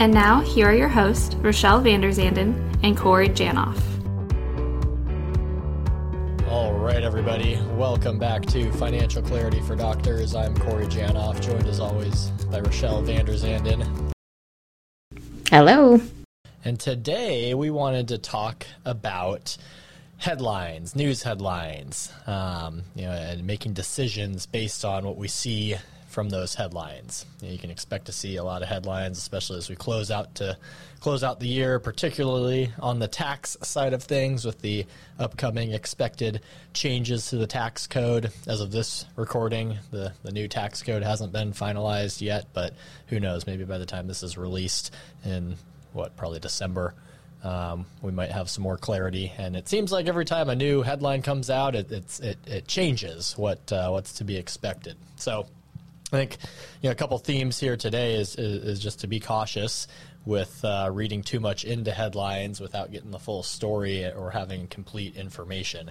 And 0.00 0.14
now, 0.14 0.40
here 0.40 0.66
are 0.66 0.74
your 0.74 0.88
hosts, 0.88 1.34
Rochelle 1.34 1.82
Vanderzanden 1.82 2.54
and 2.82 2.96
Corey 2.96 3.28
Janoff. 3.28 3.78
All 6.48 6.72
right, 6.72 7.02
everybody. 7.02 7.60
Welcome 7.74 8.18
back 8.18 8.46
to 8.46 8.72
Financial 8.72 9.20
Clarity 9.20 9.60
for 9.60 9.76
Doctors. 9.76 10.34
I'm 10.34 10.56
Corey 10.56 10.86
Janoff, 10.86 11.42
joined 11.42 11.66
as 11.66 11.80
always 11.80 12.30
by 12.50 12.60
Rochelle 12.60 13.02
Vanderzanden. 13.02 14.10
Hello. 15.50 16.00
And 16.64 16.80
today 16.80 17.52
we 17.52 17.68
wanted 17.68 18.08
to 18.08 18.16
talk 18.16 18.64
about 18.86 19.58
headlines, 20.16 20.96
news 20.96 21.24
headlines, 21.24 22.10
um, 22.26 22.84
you 22.94 23.02
know, 23.02 23.12
and 23.12 23.46
making 23.46 23.74
decisions 23.74 24.46
based 24.46 24.82
on 24.82 25.04
what 25.04 25.18
we 25.18 25.28
see 25.28 25.76
from 26.10 26.28
those 26.28 26.54
headlines. 26.56 27.24
You, 27.40 27.56
can 27.56 27.70
expect 27.70 28.06
to 28.06 28.12
see 28.12 28.36
a 28.36 28.44
lot 28.44 28.62
of 28.62 28.68
headlines, 28.68 29.16
especially 29.16 29.58
as 29.58 29.68
we 29.68 29.76
close 29.76 30.10
out 30.10 30.34
to 30.36 30.58
close 30.98 31.22
out 31.22 31.40
the 31.40 31.46
year, 31.46 31.78
particularly 31.78 32.72
on 32.80 32.98
the 32.98 33.08
tax 33.08 33.56
side 33.62 33.94
of 33.94 34.02
things 34.02 34.44
with 34.44 34.60
the 34.60 34.84
upcoming 35.18 35.72
expected 35.72 36.42
changes 36.74 37.30
to 37.30 37.36
the 37.36 37.46
tax 37.46 37.86
code. 37.86 38.32
As 38.46 38.60
of 38.60 38.72
this 38.72 39.06
recording, 39.16 39.78
the, 39.92 40.12
the 40.22 40.32
new 40.32 40.48
tax 40.48 40.82
code 40.82 41.02
hasn't 41.02 41.32
been 41.32 41.52
finalized 41.52 42.20
yet, 42.20 42.46
but 42.52 42.74
who 43.06 43.20
knows? 43.20 43.46
Maybe 43.46 43.64
by 43.64 43.78
the 43.78 43.86
time 43.86 44.08
this 44.08 44.22
is 44.22 44.36
released 44.36 44.92
in 45.24 45.54
what 45.92 46.16
probably 46.16 46.40
December 46.40 46.94
um, 47.42 47.86
we 48.02 48.12
might 48.12 48.32
have 48.32 48.50
some 48.50 48.62
more 48.62 48.76
clarity. 48.76 49.32
And 49.38 49.56
it 49.56 49.68
seems 49.68 49.92
like 49.92 50.06
every 50.06 50.24
time 50.24 50.50
a 50.50 50.54
new 50.56 50.82
headline 50.82 51.22
comes 51.22 51.50
out, 51.50 51.74
it, 51.74 51.90
it, 52.20 52.38
it 52.46 52.68
changes 52.68 53.34
what 53.38 53.72
uh, 53.72 53.88
what's 53.90 54.14
to 54.14 54.24
be 54.24 54.36
expected. 54.36 54.96
So 55.16 55.46
I 56.12 56.16
think 56.16 56.38
you 56.82 56.88
know 56.88 56.92
a 56.92 56.96
couple 56.96 57.16
themes 57.18 57.60
here 57.60 57.76
today 57.76 58.14
is, 58.14 58.34
is, 58.36 58.64
is 58.64 58.80
just 58.80 59.00
to 59.00 59.06
be 59.06 59.20
cautious 59.20 59.86
with 60.26 60.64
uh, 60.64 60.90
reading 60.92 61.22
too 61.22 61.40
much 61.40 61.64
into 61.64 61.92
headlines 61.92 62.60
without 62.60 62.90
getting 62.90 63.10
the 63.10 63.18
full 63.18 63.42
story 63.42 64.04
or 64.12 64.30
having 64.30 64.66
complete 64.66 65.16
information. 65.16 65.90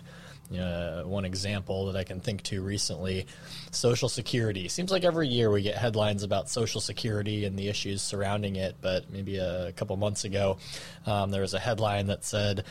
Uh, 0.51 1.03
one 1.03 1.25
example 1.25 1.85
that 1.85 1.95
I 1.95 2.03
can 2.03 2.19
think 2.19 2.41
to 2.43 2.61
recently 2.61 3.27
Social 3.71 4.09
Security. 4.09 4.67
Seems 4.67 4.91
like 4.91 5.03
every 5.03 5.27
year 5.27 5.51
we 5.51 5.61
get 5.61 5.77
headlines 5.77 6.23
about 6.23 6.49
Social 6.49 6.81
Security 6.81 7.45
and 7.45 7.57
the 7.57 7.69
issues 7.69 8.01
surrounding 8.01 8.55
it, 8.55 8.75
but 8.81 9.11
maybe 9.11 9.37
a 9.37 9.71
couple 9.73 9.95
months 9.95 10.25
ago 10.25 10.57
um, 11.05 11.29
there 11.29 11.41
was 11.41 11.53
a 11.53 11.59
headline 11.59 12.07
that 12.07 12.25
said, 12.25 12.65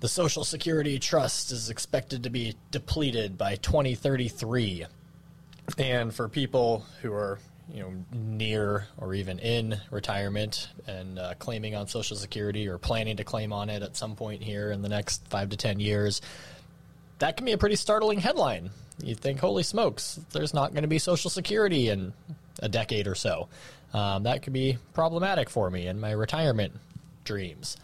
the 0.00 0.08
Social 0.08 0.44
Security 0.44 1.00
Trust 1.00 1.50
is 1.50 1.70
expected 1.70 2.22
to 2.22 2.30
be 2.30 2.54
depleted 2.70 3.36
by 3.36 3.56
2033. 3.56 4.86
And 5.76 6.14
for 6.14 6.28
people 6.28 6.84
who 7.02 7.12
are 7.12 7.38
you 7.72 7.82
know 7.82 7.92
near 8.12 8.86
or 8.96 9.14
even 9.14 9.38
in 9.38 9.78
retirement 9.90 10.68
and 10.86 11.18
uh, 11.18 11.34
claiming 11.38 11.74
on 11.74 11.86
Social 11.86 12.16
Security 12.16 12.68
or 12.68 12.78
planning 12.78 13.16
to 13.18 13.24
claim 13.24 13.52
on 13.52 13.68
it 13.68 13.82
at 13.82 13.96
some 13.96 14.16
point 14.16 14.42
here 14.42 14.70
in 14.70 14.82
the 14.82 14.88
next 14.88 15.26
five 15.28 15.50
to 15.50 15.56
ten 15.56 15.78
years, 15.78 16.20
that 17.18 17.36
can 17.36 17.44
be 17.44 17.52
a 17.52 17.58
pretty 17.58 17.76
startling 17.76 18.20
headline. 18.20 18.70
You 19.02 19.14
think, 19.14 19.38
holy 19.40 19.62
smokes, 19.62 20.18
there's 20.32 20.54
not 20.54 20.72
going 20.72 20.82
to 20.82 20.88
be 20.88 20.98
Social 20.98 21.30
Security 21.30 21.88
in 21.88 22.12
a 22.60 22.68
decade 22.68 23.06
or 23.06 23.14
so. 23.14 23.48
Um, 23.92 24.24
that 24.24 24.42
could 24.42 24.52
be 24.52 24.78
problematic 24.92 25.48
for 25.48 25.70
me 25.70 25.86
in 25.86 26.00
my 26.00 26.10
retirement 26.10 26.72
dreams. 27.24 27.76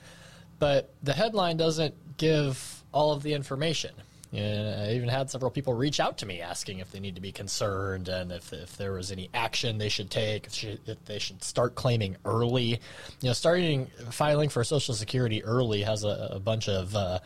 But 0.59 0.92
the 1.03 1.12
headline 1.12 1.56
doesn't 1.56 1.94
give 2.16 2.82
all 2.92 3.12
of 3.12 3.22
the 3.22 3.34
information. 3.34 3.92
I 4.41 4.95
even 4.95 5.09
had 5.09 5.31
several 5.31 5.50
people 5.50 5.75
reach 5.75 6.00
out 6.00 6.19
to 6.19 6.27
me 6.27 6.41
asking 6.41 6.78
if 6.81 6.91
they 6.91 7.00
need 7.00 7.15
to 7.15 7.21
be 7.21 7.33
concerned 7.33 8.09
and 8.09 8.33
if, 8.33 8.53
if 8.53 8.77
there 8.77 8.93
was 8.93 9.12
any 9.12 9.31
action 9.33 9.78
they 9.78 9.89
should 9.89 10.11
take, 10.11 10.47
if, 10.47 10.65
if 10.65 11.05
they 11.05 11.19
should 11.19 11.45
start 11.45 11.75
claiming 11.75 12.17
early. 12.25 12.81
You 13.21 13.28
know, 13.28 13.33
starting 13.33 13.87
filing 14.11 14.49
for 14.49 14.65
Social 14.65 14.95
Security 14.95 15.45
early 15.45 15.83
has 15.83 16.05
a, 16.05 16.31
a 16.33 16.41
bunch 16.41 16.69
of 16.69 16.97
uh, 16.97 17.21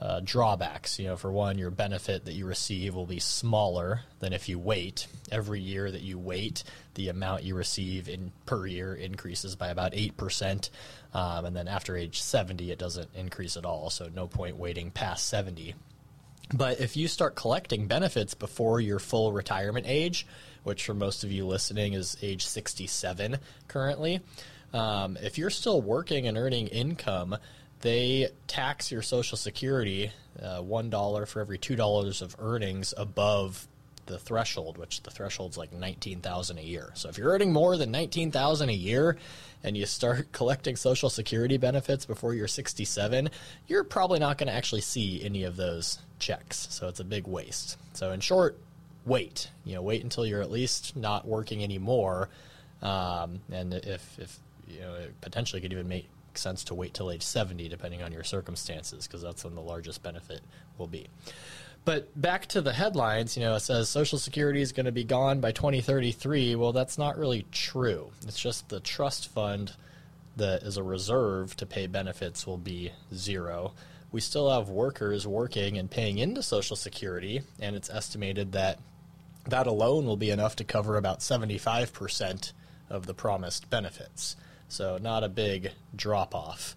uh, 0.00 0.20
drawbacks. 0.24 0.98
You 0.98 1.08
know, 1.08 1.16
for 1.16 1.30
one, 1.30 1.58
your 1.58 1.70
benefit 1.70 2.24
that 2.24 2.32
you 2.32 2.46
receive 2.46 2.94
will 2.94 3.06
be 3.06 3.20
smaller 3.20 4.00
than 4.20 4.32
if 4.32 4.48
you 4.48 4.58
wait. 4.58 5.06
Every 5.30 5.60
year 5.60 5.90
that 5.90 6.02
you 6.02 6.18
wait, 6.18 6.64
the 6.94 7.08
amount 7.08 7.42
you 7.42 7.54
receive 7.54 8.08
in 8.08 8.32
per 8.46 8.66
year 8.66 8.94
increases 8.94 9.56
by 9.56 9.68
about 9.68 9.92
eight 9.94 10.16
percent, 10.16 10.70
um, 11.12 11.44
and 11.44 11.54
then 11.54 11.68
after 11.68 11.96
age 11.96 12.22
seventy, 12.22 12.70
it 12.70 12.78
doesn't 12.78 13.10
increase 13.14 13.56
at 13.56 13.64
all. 13.64 13.90
So 13.90 14.08
no 14.14 14.26
point 14.26 14.56
waiting 14.56 14.90
past 14.90 15.26
seventy. 15.26 15.74
But 16.52 16.80
if 16.80 16.96
you 16.96 17.08
start 17.08 17.34
collecting 17.34 17.86
benefits 17.86 18.34
before 18.34 18.80
your 18.80 18.98
full 18.98 19.32
retirement 19.32 19.86
age, 19.88 20.26
which 20.62 20.84
for 20.84 20.94
most 20.94 21.24
of 21.24 21.32
you 21.32 21.46
listening 21.46 21.94
is 21.94 22.16
age 22.22 22.46
67 22.46 23.38
currently, 23.68 24.20
um, 24.72 25.16
if 25.22 25.38
you're 25.38 25.50
still 25.50 25.80
working 25.80 26.26
and 26.26 26.36
earning 26.36 26.66
income, 26.66 27.36
they 27.80 28.28
tax 28.46 28.90
your 28.90 29.02
Social 29.02 29.38
Security 29.38 30.10
uh, 30.42 30.60
one 30.60 30.90
dollar 30.90 31.26
for 31.26 31.40
every 31.40 31.58
two 31.58 31.76
dollars 31.76 32.22
of 32.22 32.34
earnings 32.38 32.92
above 32.96 33.68
the 34.06 34.18
threshold, 34.18 34.78
which 34.78 35.02
the 35.02 35.10
threshold's 35.10 35.56
like 35.56 35.72
nineteen 35.72 36.20
thousand 36.20 36.58
a 36.58 36.62
year. 36.62 36.90
So 36.94 37.08
if 37.08 37.18
you're 37.18 37.30
earning 37.30 37.52
more 37.52 37.76
than 37.76 37.90
nineteen 37.90 38.30
thousand 38.30 38.68
a 38.68 38.74
year 38.74 39.16
and 39.62 39.76
you 39.76 39.86
start 39.86 40.30
collecting 40.32 40.76
Social 40.76 41.10
Security 41.10 41.56
benefits 41.56 42.04
before 42.04 42.34
you're 42.34 42.46
67, 42.46 43.30
you're 43.66 43.82
probably 43.82 44.18
not 44.18 44.38
going 44.38 44.48
to 44.48 44.52
actually 44.52 44.82
see 44.82 45.24
any 45.24 45.44
of 45.44 45.56
those 45.56 45.98
checks. 46.18 46.68
So 46.70 46.88
it's 46.88 47.00
a 47.00 47.04
big 47.04 47.26
waste. 47.26 47.78
So 47.94 48.12
in 48.12 48.20
short, 48.20 48.58
wait. 49.06 49.50
You 49.64 49.74
know, 49.74 49.82
wait 49.82 50.02
until 50.02 50.26
you're 50.26 50.42
at 50.42 50.50
least 50.50 50.96
not 50.96 51.26
working 51.26 51.64
anymore. 51.64 52.28
Um, 52.82 53.40
and 53.50 53.72
if, 53.72 54.18
if 54.18 54.38
you 54.68 54.80
know, 54.80 54.94
it 54.94 55.20
potentially 55.20 55.62
could 55.62 55.72
even 55.72 55.88
make 55.88 56.08
sense 56.34 56.64
to 56.64 56.74
wait 56.74 56.94
till 56.94 57.10
age 57.10 57.22
70, 57.22 57.68
depending 57.68 58.02
on 58.02 58.12
your 58.12 58.24
circumstances, 58.24 59.06
because 59.06 59.22
that's 59.22 59.44
when 59.44 59.54
the 59.54 59.60
largest 59.62 60.02
benefit 60.02 60.40
will 60.78 60.86
be. 60.86 61.08
But 61.84 62.18
back 62.18 62.46
to 62.46 62.62
the 62.62 62.72
headlines, 62.72 63.36
you 63.36 63.42
know, 63.42 63.54
it 63.54 63.60
says 63.60 63.88
Social 63.88 64.18
Security 64.18 64.62
is 64.62 64.72
going 64.72 64.86
to 64.86 64.92
be 64.92 65.04
gone 65.04 65.40
by 65.40 65.52
2033. 65.52 66.54
Well, 66.54 66.72
that's 66.72 66.96
not 66.96 67.18
really 67.18 67.44
true. 67.52 68.10
It's 68.26 68.40
just 68.40 68.70
the 68.70 68.80
trust 68.80 69.28
fund 69.28 69.72
that 70.36 70.62
is 70.62 70.78
a 70.78 70.82
reserve 70.82 71.56
to 71.56 71.66
pay 71.66 71.86
benefits 71.86 72.46
will 72.46 72.58
be 72.58 72.92
zero. 73.14 73.74
We 74.12 74.20
still 74.20 74.50
have 74.50 74.68
workers 74.68 75.26
working 75.26 75.76
and 75.76 75.90
paying 75.90 76.18
into 76.18 76.42
Social 76.42 76.76
Security, 76.76 77.42
and 77.60 77.76
it's 77.76 77.90
estimated 77.90 78.52
that 78.52 78.78
that 79.46 79.66
alone 79.66 80.06
will 80.06 80.16
be 80.16 80.30
enough 80.30 80.56
to 80.56 80.64
cover 80.64 80.96
about 80.96 81.20
75% 81.20 82.52
of 82.88 83.06
the 83.06 83.12
promised 83.12 83.68
benefits. 83.68 84.36
So 84.68 84.98
not 85.00 85.22
a 85.22 85.28
big 85.28 85.72
drop 85.94 86.34
off. 86.34 86.76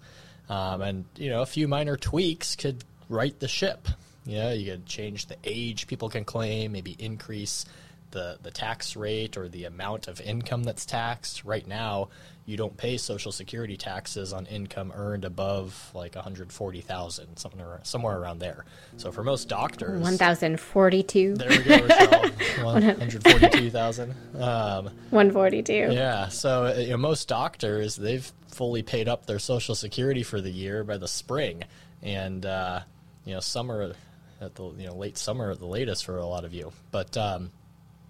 Um, 0.49 0.81
and, 0.81 1.05
you 1.15 1.29
know, 1.29 1.41
a 1.41 1.45
few 1.45 1.67
minor 1.67 1.95
tweaks 1.95 2.55
could 2.55 2.83
right 3.07 3.37
the 3.39 3.47
ship. 3.47 3.87
You 4.27 4.37
know, 4.37 4.51
you 4.51 4.71
could 4.71 4.85
change 4.85 5.27
the 5.27 5.37
age 5.45 5.87
people 5.87 6.09
can 6.09 6.25
claim, 6.25 6.73
maybe 6.73 6.95
increase 6.99 7.65
the, 8.11 8.37
the 8.41 8.51
tax 8.51 8.95
rate 8.95 9.37
or 9.37 9.47
the 9.47 9.65
amount 9.65 10.07
of 10.07 10.19
income 10.19 10.63
that's 10.63 10.85
taxed. 10.85 11.45
Right 11.45 11.65
now, 11.65 12.09
you 12.45 12.57
don't 12.57 12.75
pay 12.75 12.97
Social 12.97 13.31
Security 13.31 13.77
taxes 13.77 14.33
on 14.33 14.45
income 14.45 14.91
earned 14.95 15.23
above 15.23 15.91
like 15.93 16.15
140,000, 16.15 17.37
something 17.37 17.61
around, 17.61 17.85
somewhere 17.85 18.17
around 18.17 18.39
there. 18.39 18.65
So 18.97 19.11
for 19.11 19.23
most 19.23 19.47
doctors, 19.47 20.01
1,042. 20.01 21.35
There 21.35 21.49
we 21.49 21.57
go, 21.63 21.77
Rochelle. 21.77 22.21
142,000. 22.63 24.11
Um, 24.35 24.85
142. 25.09 25.73
Yeah. 25.91 26.27
So 26.27 26.73
you 26.73 26.89
know, 26.91 26.97
most 26.97 27.27
doctors 27.27 27.95
they've 27.95 28.29
fully 28.47 28.83
paid 28.83 29.07
up 29.07 29.25
their 29.25 29.39
Social 29.39 29.75
Security 29.75 30.23
for 30.23 30.41
the 30.41 30.49
year 30.49 30.83
by 30.83 30.97
the 30.97 31.07
spring, 31.07 31.63
and 32.01 32.45
uh, 32.45 32.81
you 33.25 33.33
know 33.33 33.39
summer 33.39 33.93
at 34.41 34.55
the 34.55 34.63
you 34.77 34.87
know 34.87 34.95
late 34.95 35.17
summer 35.17 35.51
at 35.51 35.59
the 35.59 35.65
latest 35.65 36.05
for 36.05 36.17
a 36.17 36.25
lot 36.25 36.45
of 36.45 36.53
you. 36.53 36.71
But 36.91 37.15
um, 37.17 37.51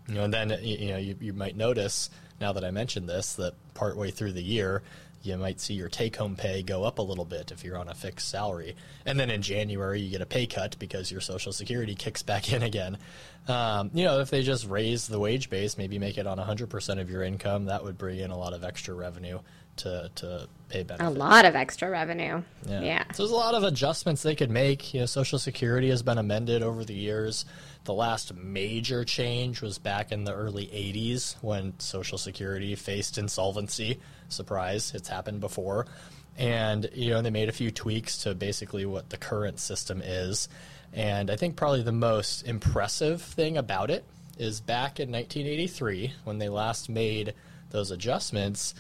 you 0.08 0.16
know, 0.16 0.24
and 0.24 0.34
then 0.34 0.58
you 0.62 0.90
know 0.90 0.98
you, 0.98 1.16
you 1.20 1.34
might 1.34 1.56
notice 1.56 2.10
now 2.40 2.54
that 2.54 2.64
I 2.64 2.72
mentioned 2.72 3.10
this 3.10 3.34
that 3.36 3.54
partway 3.74 4.12
through 4.12 4.34
the 4.34 4.44
year, 4.44 4.84
you 5.24 5.38
might 5.38 5.60
see 5.60 5.74
your 5.74 5.90
take 5.90 6.16
home 6.16 6.36
pay 6.36 6.64
go 6.64 6.84
up 6.84 7.00
a 7.00 7.02
little 7.02 7.26
bit 7.26 7.52
if 7.52 7.64
you're 7.64 7.78
on 7.78 7.90
a 7.90 7.96
fixed 7.96 8.30
salary. 8.30 8.76
And 9.06 9.20
then 9.20 9.30
in 9.30 9.42
January, 9.42 10.02
you 10.02 10.12
get 10.12 10.22
a 10.22 10.26
pay 10.26 10.46
cut 10.46 10.78
because 10.80 11.12
your 11.12 11.22
Social 11.22 11.52
Security 11.52 11.96
kicks 11.96 12.24
back 12.24 12.52
in 12.52 12.64
again. 12.64 12.98
Um, 13.48 13.92
you 13.94 14.04
know, 14.04 14.20
if 14.20 14.30
they 14.30 14.44
just 14.44 14.68
raise 14.68 15.08
the 15.08 15.20
wage 15.20 15.50
base, 15.50 15.78
maybe 15.78 16.00
make 16.00 16.18
it 16.18 16.28
on 16.28 16.38
100% 16.38 17.00
of 17.00 17.10
your 17.10 17.24
income, 17.24 17.66
that 17.66 17.84
would 17.84 17.98
bring 17.98 18.20
in 18.20 18.30
a 18.30 18.38
lot 18.38 18.54
of 18.54 18.64
extra 18.64 18.94
revenue 18.94 19.40
to, 19.78 20.12
to 20.16 20.48
pay 20.70 20.84
benefits. 20.84 21.10
A 21.10 21.20
lot 21.20 21.46
of 21.46 21.56
extra 21.56 21.90
revenue. 21.90 22.44
Yeah. 22.68 22.82
yeah. 22.82 23.04
So 23.14 23.24
there's 23.24 23.32
a 23.32 23.36
lot 23.36 23.56
of 23.56 23.64
adjustments 23.64 24.24
they 24.24 24.36
could 24.36 24.52
make. 24.52 24.94
You 24.94 25.02
know, 25.02 25.06
Social 25.06 25.40
Security 25.40 25.90
has 25.90 26.04
been 26.04 26.18
amended 26.18 26.64
over 26.64 26.84
the 26.84 26.94
years. 26.94 27.46
The 27.86 27.94
last 27.94 28.36
major 28.36 29.06
change 29.06 29.62
was 29.62 29.78
back 29.78 30.12
in 30.12 30.26
the 30.26 30.34
early 30.34 30.68
80s 30.68 31.36
when 31.42 31.80
Social 31.80 32.18
Security 32.18 32.76
faced 32.76 33.18
insolvency. 33.18 34.00
Surprise, 34.30 34.94
it's 34.94 35.10
happened 35.10 35.40
before. 35.40 35.88
And, 36.38 36.90
you 36.94 37.12
know, 37.12 37.22
they 37.22 37.32
made 37.32 37.50
a 37.50 37.54
few 37.54 37.72
tweaks 37.72 38.20
to 38.20 38.36
basically 38.36 38.86
what 38.86 39.10
the 39.10 39.18
current 39.18 39.60
system 39.60 40.02
is. 40.04 40.50
And 40.94 41.32
I 41.32 41.36
think 41.36 41.56
probably 41.56 41.82
the 41.82 41.92
most 41.92 42.44
impressive 42.44 43.22
thing 43.22 43.58
about 43.58 43.90
it 43.90 44.06
is 44.38 44.62
back 44.62 45.00
in 45.00 45.12
1983 45.12 46.14
when 46.24 46.38
they 46.38 46.50
last 46.50 46.90
made 46.90 47.34
those 47.72 47.92
adjustments 47.92 48.76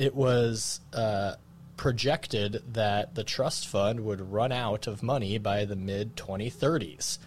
it 0.00 0.14
was 0.14 0.80
uh, 0.94 1.34
projected 1.76 2.62
that 2.72 3.14
the 3.14 3.22
trust 3.22 3.68
fund 3.68 4.00
would 4.00 4.32
run 4.32 4.50
out 4.50 4.86
of 4.86 5.02
money 5.02 5.36
by 5.36 5.66
the 5.66 5.76
mid 5.76 6.16
2030s, 6.16 7.18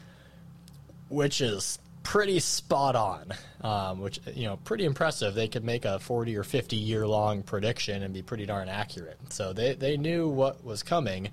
which 1.08 1.40
is 1.40 1.78
pretty 2.02 2.40
spot 2.40 2.96
on. 2.96 3.32
Um, 3.62 4.00
which 4.00 4.20
you 4.34 4.46
know, 4.48 4.58
pretty 4.58 4.86
impressive. 4.86 5.36
They 5.36 5.48
could 5.48 5.64
make 5.64 5.86
a 5.86 6.00
40 6.00 6.36
or 6.36 6.44
50 6.44 6.76
year 6.76 7.08
long 7.08 7.44
prediction 7.44 8.02
and 8.02 8.12
be 8.12 8.24
pretty 8.24 8.48
darn 8.48 8.68
accurate. 8.68 9.20
So 9.30 9.54
they 9.54 9.76
they 9.76 9.96
knew 9.96 10.28
what 10.28 10.66
was 10.66 10.82
coming. 10.82 11.30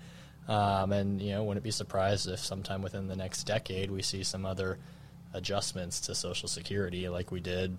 Um, 0.47 0.93
and 0.93 1.23
you 1.23 1.33
know, 1.33 1.45
wouldn't 1.45 1.65
be 1.65 1.71
surprised 1.71 2.29
if 2.29 2.41
sometime 2.41 2.83
within 2.83 3.09
the 3.09 3.17
next 3.17 3.45
decade 3.45 3.91
we 3.91 4.03
see 4.03 4.25
some 4.25 4.45
other 4.45 4.79
adjustments 5.33 6.01
to 6.01 6.15
Social 6.15 6.49
Security 6.49 7.09
like 7.09 7.31
we 7.33 7.41
did 7.41 7.79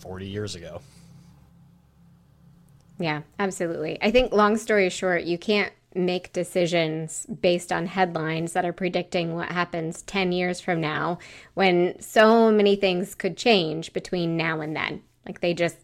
40 0.00 0.26
years 0.26 0.54
ago. 0.54 0.80
Yeah, 3.00 3.22
absolutely. 3.38 3.98
I 4.02 4.10
think, 4.10 4.32
long 4.32 4.58
story 4.58 4.90
short, 4.90 5.24
you 5.24 5.38
can't 5.38 5.72
make 5.94 6.32
decisions 6.32 7.26
based 7.26 7.72
on 7.72 7.86
headlines 7.86 8.52
that 8.52 8.64
are 8.64 8.74
predicting 8.74 9.34
what 9.34 9.50
happens 9.50 10.02
10 10.02 10.30
years 10.32 10.60
from 10.60 10.80
now 10.80 11.18
when 11.54 11.98
so 12.00 12.52
many 12.52 12.76
things 12.76 13.14
could 13.14 13.36
change 13.36 13.92
between 13.92 14.36
now 14.36 14.60
and 14.60 14.76
then. 14.76 15.02
Like, 15.26 15.40
they 15.40 15.54
just, 15.54 15.76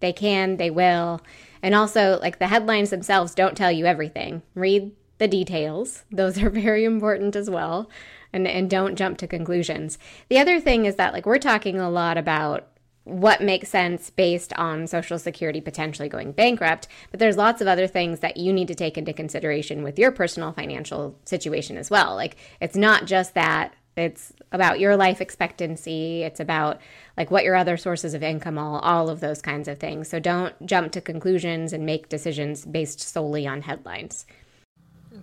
they 0.00 0.14
can, 0.14 0.56
they 0.56 0.70
will. 0.70 1.20
And 1.62 1.74
also, 1.74 2.18
like, 2.20 2.38
the 2.38 2.48
headlines 2.48 2.88
themselves 2.88 3.34
don't 3.34 3.56
tell 3.56 3.70
you 3.70 3.84
everything. 3.84 4.42
Read 4.54 4.92
the 5.18 5.28
details, 5.28 6.04
those 6.10 6.42
are 6.42 6.50
very 6.64 6.84
important 6.84 7.36
as 7.36 7.50
well. 7.50 7.90
And, 8.32 8.48
and 8.48 8.70
don't 8.70 8.96
jump 8.96 9.18
to 9.18 9.26
conclusions. 9.26 9.98
The 10.30 10.38
other 10.38 10.58
thing 10.58 10.86
is 10.86 10.96
that, 10.96 11.12
like, 11.12 11.26
we're 11.26 11.36
talking 11.36 11.78
a 11.78 11.90
lot 11.90 12.16
about 12.16 12.66
what 13.04 13.42
makes 13.42 13.68
sense 13.68 14.10
based 14.10 14.52
on 14.54 14.86
Social 14.86 15.18
Security 15.18 15.60
potentially 15.60 16.08
going 16.08 16.32
bankrupt. 16.32 16.88
But 17.10 17.20
there's 17.20 17.36
lots 17.36 17.60
of 17.60 17.66
other 17.66 17.86
things 17.86 18.20
that 18.20 18.36
you 18.36 18.52
need 18.52 18.68
to 18.68 18.74
take 18.74 18.96
into 18.96 19.12
consideration 19.12 19.82
with 19.82 19.98
your 19.98 20.12
personal 20.12 20.52
financial 20.52 21.18
situation 21.24 21.76
as 21.76 21.90
well. 21.90 22.14
Like 22.14 22.36
it's 22.60 22.76
not 22.76 23.06
just 23.06 23.34
that, 23.34 23.74
it's 23.96 24.32
about 24.52 24.80
your 24.80 24.96
life 24.96 25.20
expectancy, 25.20 26.22
it's 26.22 26.40
about 26.40 26.80
like 27.16 27.30
what 27.30 27.44
your 27.44 27.56
other 27.56 27.76
sources 27.76 28.14
of 28.14 28.22
income 28.22 28.56
are, 28.56 28.80
all 28.82 29.10
of 29.10 29.20
those 29.20 29.42
kinds 29.42 29.68
of 29.68 29.78
things. 29.78 30.08
So 30.08 30.18
don't 30.18 30.54
jump 30.64 30.92
to 30.92 31.00
conclusions 31.00 31.72
and 31.72 31.84
make 31.84 32.08
decisions 32.08 32.64
based 32.64 33.00
solely 33.00 33.46
on 33.46 33.62
headlines. 33.62 34.26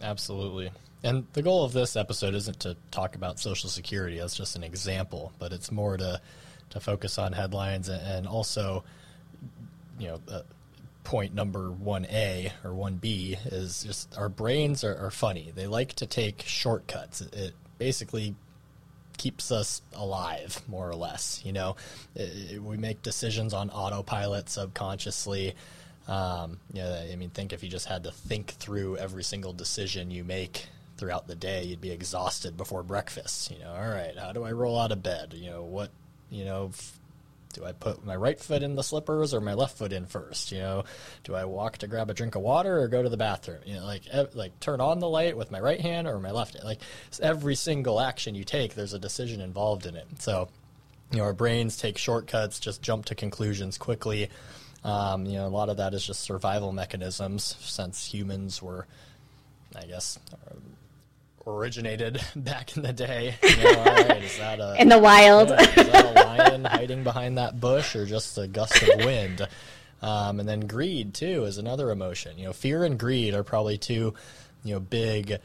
Absolutely. 0.03 0.71
And 1.03 1.25
the 1.33 1.41
goal 1.41 1.63
of 1.63 1.71
this 1.71 1.95
episode 1.95 2.35
isn't 2.35 2.59
to 2.59 2.75
talk 2.91 3.15
about 3.15 3.39
Social 3.39 3.69
Security, 3.69 4.19
that's 4.19 4.35
just 4.35 4.57
an 4.57 4.63
example, 4.63 5.31
but 5.39 5.53
it's 5.53 5.71
more 5.71 5.95
to 5.95 6.19
to 6.71 6.79
focus 6.79 7.17
on 7.17 7.33
headlines 7.33 7.89
and 7.89 8.27
also, 8.27 8.83
you 9.97 10.07
know, 10.07 10.21
uh, 10.31 10.41
point 11.03 11.33
number 11.33 11.71
1A 11.71 12.51
or 12.63 12.71
1B 12.71 13.51
is 13.51 13.83
just 13.83 14.15
our 14.17 14.29
brains 14.29 14.83
are, 14.83 14.95
are 14.95 15.11
funny. 15.11 15.51
They 15.55 15.65
like 15.65 15.93
to 15.93 16.05
take 16.05 16.43
shortcuts. 16.43 17.21
It, 17.21 17.53
basically 17.79 18.35
keeps 19.17 19.51
us 19.51 19.81
alive, 19.93 20.61
more 20.67 20.87
or 20.87 20.95
less. 20.95 21.41
You 21.43 21.53
know, 21.53 21.75
it, 22.13 22.53
it, 22.53 22.61
we 22.61 22.77
make 22.77 23.01
decisions 23.01 23.53
on 23.53 23.69
autopilot 23.69 24.49
subconsciously. 24.49 25.55
Um, 26.07 26.59
you 26.73 26.81
know, 26.81 27.07
I 27.11 27.15
mean, 27.15 27.29
think 27.29 27.53
if 27.53 27.63
you 27.63 27.69
just 27.69 27.87
had 27.87 28.03
to 28.03 28.11
think 28.11 28.51
through 28.51 28.97
every 28.97 29.23
single 29.23 29.53
decision 29.53 30.11
you 30.11 30.23
make 30.23 30.67
throughout 30.97 31.27
the 31.27 31.35
day, 31.35 31.63
you'd 31.63 31.81
be 31.81 31.91
exhausted 31.91 32.57
before 32.57 32.83
breakfast. 32.83 33.49
You 33.49 33.59
know, 33.59 33.71
all 33.71 33.89
right, 33.89 34.17
how 34.17 34.33
do 34.33 34.43
I 34.43 34.51
roll 34.51 34.77
out 34.77 34.91
of 34.91 35.01
bed? 35.01 35.33
You 35.35 35.51
know, 35.51 35.63
what 35.63 35.89
you 36.29 36.45
know, 36.45 36.71
do 37.53 37.65
I 37.65 37.71
put 37.71 38.05
my 38.05 38.15
right 38.15 38.39
foot 38.39 38.61
in 38.61 38.75
the 38.75 38.83
slippers 38.83 39.33
or 39.33 39.41
my 39.41 39.53
left 39.53 39.77
foot 39.77 39.91
in 39.91 40.05
first? 40.05 40.51
You 40.51 40.59
know, 40.59 40.83
do 41.23 41.35
I 41.35 41.45
walk 41.45 41.79
to 41.79 41.87
grab 41.87 42.09
a 42.09 42.13
drink 42.13 42.35
of 42.35 42.41
water 42.41 42.79
or 42.79 42.87
go 42.87 43.01
to 43.01 43.09
the 43.09 43.17
bathroom? 43.17 43.59
You 43.65 43.75
know, 43.75 43.85
like 43.85 44.03
like 44.33 44.59
turn 44.59 44.81
on 44.81 44.99
the 44.99 45.09
light 45.09 45.35
with 45.35 45.51
my 45.51 45.59
right 45.59 45.81
hand 45.81 46.07
or 46.07 46.19
my 46.19 46.31
left. 46.31 46.53
Hand. 46.53 46.65
Like 46.65 46.79
every 47.21 47.55
single 47.55 47.99
action 47.99 48.35
you 48.35 48.43
take, 48.43 48.75
there's 48.75 48.93
a 48.93 48.99
decision 48.99 49.41
involved 49.41 49.85
in 49.85 49.95
it. 49.95 50.07
So, 50.19 50.49
you 51.11 51.17
know, 51.17 51.23
our 51.23 51.33
brains 51.33 51.77
take 51.77 51.97
shortcuts, 51.97 52.59
just 52.59 52.81
jump 52.81 53.05
to 53.05 53.15
conclusions 53.15 53.77
quickly. 53.77 54.29
Um, 54.83 55.25
you 55.25 55.33
know, 55.33 55.47
a 55.47 55.49
lot 55.49 55.69
of 55.69 55.77
that 55.77 55.93
is 55.93 56.05
just 56.05 56.21
survival 56.21 56.71
mechanisms 56.71 57.55
since 57.59 58.05
humans 58.05 58.61
were, 58.61 58.85
I 59.75 59.85
guess, 59.85 60.19
originated 61.47 62.21
back 62.35 62.75
in 62.75 62.83
the 62.83 62.93
day. 62.93 63.35
You 63.43 63.63
know, 63.63 63.83
right, 63.83 64.23
is 64.23 64.37
that 64.37 64.59
a, 64.59 64.75
in 64.79 64.89
the 64.89 64.99
wild? 64.99 65.49
Yeah, 65.49 65.61
is 65.61 65.75
that 65.75 66.17
a 66.17 66.25
lion 66.25 66.65
hiding 66.65 67.03
behind 67.03 67.37
that 67.37 67.59
bush, 67.59 67.95
or 67.95 68.05
just 68.05 68.37
a 68.37 68.47
gust 68.47 68.81
of 68.81 69.05
wind? 69.05 69.47
Um, 70.01 70.39
and 70.39 70.47
then 70.47 70.61
greed 70.61 71.13
too 71.13 71.43
is 71.43 71.57
another 71.57 71.91
emotion. 71.91 72.37
You 72.37 72.45
know, 72.45 72.53
fear 72.53 72.83
and 72.85 72.97
greed 72.97 73.33
are 73.33 73.43
probably 73.43 73.77
two, 73.77 74.13
you 74.63 74.73
know, 74.73 74.79
big 74.79 75.39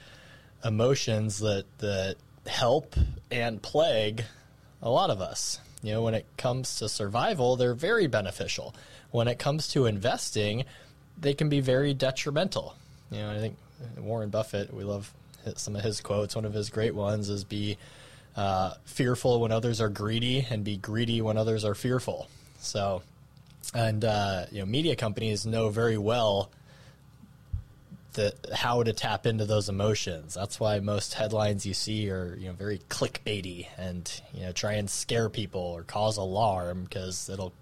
emotions 0.64 1.40
that 1.40 1.64
that 1.78 2.16
help 2.46 2.94
and 3.30 3.60
plague 3.60 4.24
a 4.82 4.90
lot 4.90 5.10
of 5.10 5.20
us. 5.20 5.58
You 5.82 5.92
know, 5.92 6.02
when 6.02 6.14
it 6.14 6.26
comes 6.36 6.78
to 6.78 6.88
survival, 6.88 7.56
they're 7.56 7.74
very 7.74 8.06
beneficial. 8.06 8.74
When 9.10 9.28
it 9.28 9.38
comes 9.38 9.68
to 9.68 9.86
investing, 9.86 10.64
they 11.18 11.34
can 11.34 11.48
be 11.48 11.60
very 11.60 11.94
detrimental. 11.94 12.74
You 13.10 13.18
know, 13.18 13.32
I 13.32 13.38
think 13.38 13.56
Warren 13.98 14.30
Buffett, 14.30 14.72
we 14.72 14.84
love 14.84 15.12
some 15.56 15.76
of 15.76 15.82
his 15.82 16.00
quotes. 16.00 16.34
One 16.34 16.44
of 16.44 16.54
his 16.54 16.70
great 16.70 16.94
ones 16.94 17.28
is 17.28 17.44
be 17.44 17.78
uh, 18.36 18.74
fearful 18.84 19.40
when 19.40 19.52
others 19.52 19.80
are 19.80 19.88
greedy, 19.88 20.46
and 20.48 20.64
be 20.64 20.76
greedy 20.76 21.20
when 21.20 21.36
others 21.36 21.64
are 21.64 21.74
fearful. 21.74 22.28
So, 22.58 23.02
and 23.74 24.04
uh, 24.04 24.46
you 24.50 24.60
know, 24.60 24.66
media 24.66 24.96
companies 24.96 25.46
know 25.46 25.68
very 25.68 25.98
well 25.98 26.50
that 28.14 28.34
how 28.52 28.82
to 28.82 28.92
tap 28.92 29.26
into 29.26 29.44
those 29.44 29.68
emotions. 29.68 30.34
That's 30.34 30.58
why 30.58 30.78
most 30.80 31.14
headlines 31.14 31.66
you 31.66 31.74
see 31.74 32.10
are 32.10 32.36
you 32.38 32.48
know 32.48 32.54
very 32.54 32.78
clickbaity 32.88 33.66
and 33.76 34.10
you 34.32 34.42
know 34.42 34.52
try 34.52 34.74
and 34.74 34.88
scare 34.88 35.28
people 35.28 35.60
or 35.60 35.82
cause 35.82 36.16
alarm 36.16 36.84
because 36.84 37.28
it'll 37.28 37.52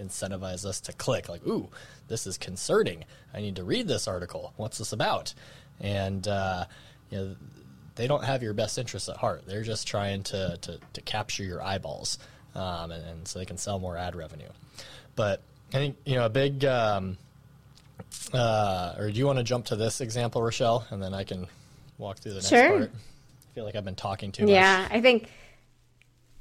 incentivize 0.00 0.64
us 0.64 0.80
to 0.80 0.92
click 0.92 1.28
like 1.28 1.46
ooh 1.46 1.68
this 2.08 2.26
is 2.26 2.36
concerning 2.36 3.04
i 3.32 3.40
need 3.40 3.54
to 3.54 3.62
read 3.62 3.86
this 3.86 4.08
article 4.08 4.52
what's 4.56 4.78
this 4.78 4.92
about 4.92 5.32
and 5.80 6.26
uh, 6.26 6.64
you 7.10 7.18
know, 7.18 7.36
they 7.96 8.06
don't 8.06 8.24
have 8.24 8.42
your 8.42 8.54
best 8.54 8.78
interests 8.78 9.08
at 9.08 9.16
heart. 9.16 9.44
They're 9.46 9.62
just 9.62 9.86
trying 9.86 10.22
to, 10.24 10.58
to, 10.60 10.80
to 10.92 11.00
capture 11.02 11.44
your 11.44 11.62
eyeballs, 11.62 12.18
um, 12.54 12.90
and, 12.90 13.04
and, 13.04 13.28
so 13.28 13.38
they 13.38 13.44
can 13.44 13.56
sell 13.56 13.78
more 13.78 13.96
ad 13.96 14.16
revenue. 14.16 14.48
But 15.16 15.42
I 15.70 15.76
think 15.76 15.96
you 16.04 16.16
know 16.16 16.26
a 16.26 16.30
big. 16.30 16.64
Um, 16.64 17.18
uh, 18.32 18.94
or 18.98 19.10
do 19.10 19.18
you 19.18 19.26
want 19.26 19.38
to 19.38 19.44
jump 19.44 19.66
to 19.66 19.76
this 19.76 20.00
example, 20.00 20.42
Rochelle, 20.42 20.86
and 20.90 21.02
then 21.02 21.14
I 21.14 21.24
can 21.24 21.46
walk 21.98 22.18
through 22.18 22.32
the 22.32 22.38
next 22.38 22.48
sure. 22.48 22.68
part? 22.68 22.90
I 22.92 23.54
feel 23.54 23.64
like 23.64 23.76
I've 23.76 23.84
been 23.84 23.94
talking 23.94 24.32
too 24.32 24.44
much. 24.44 24.50
Yeah, 24.50 24.88
I 24.90 25.00
think 25.00 25.28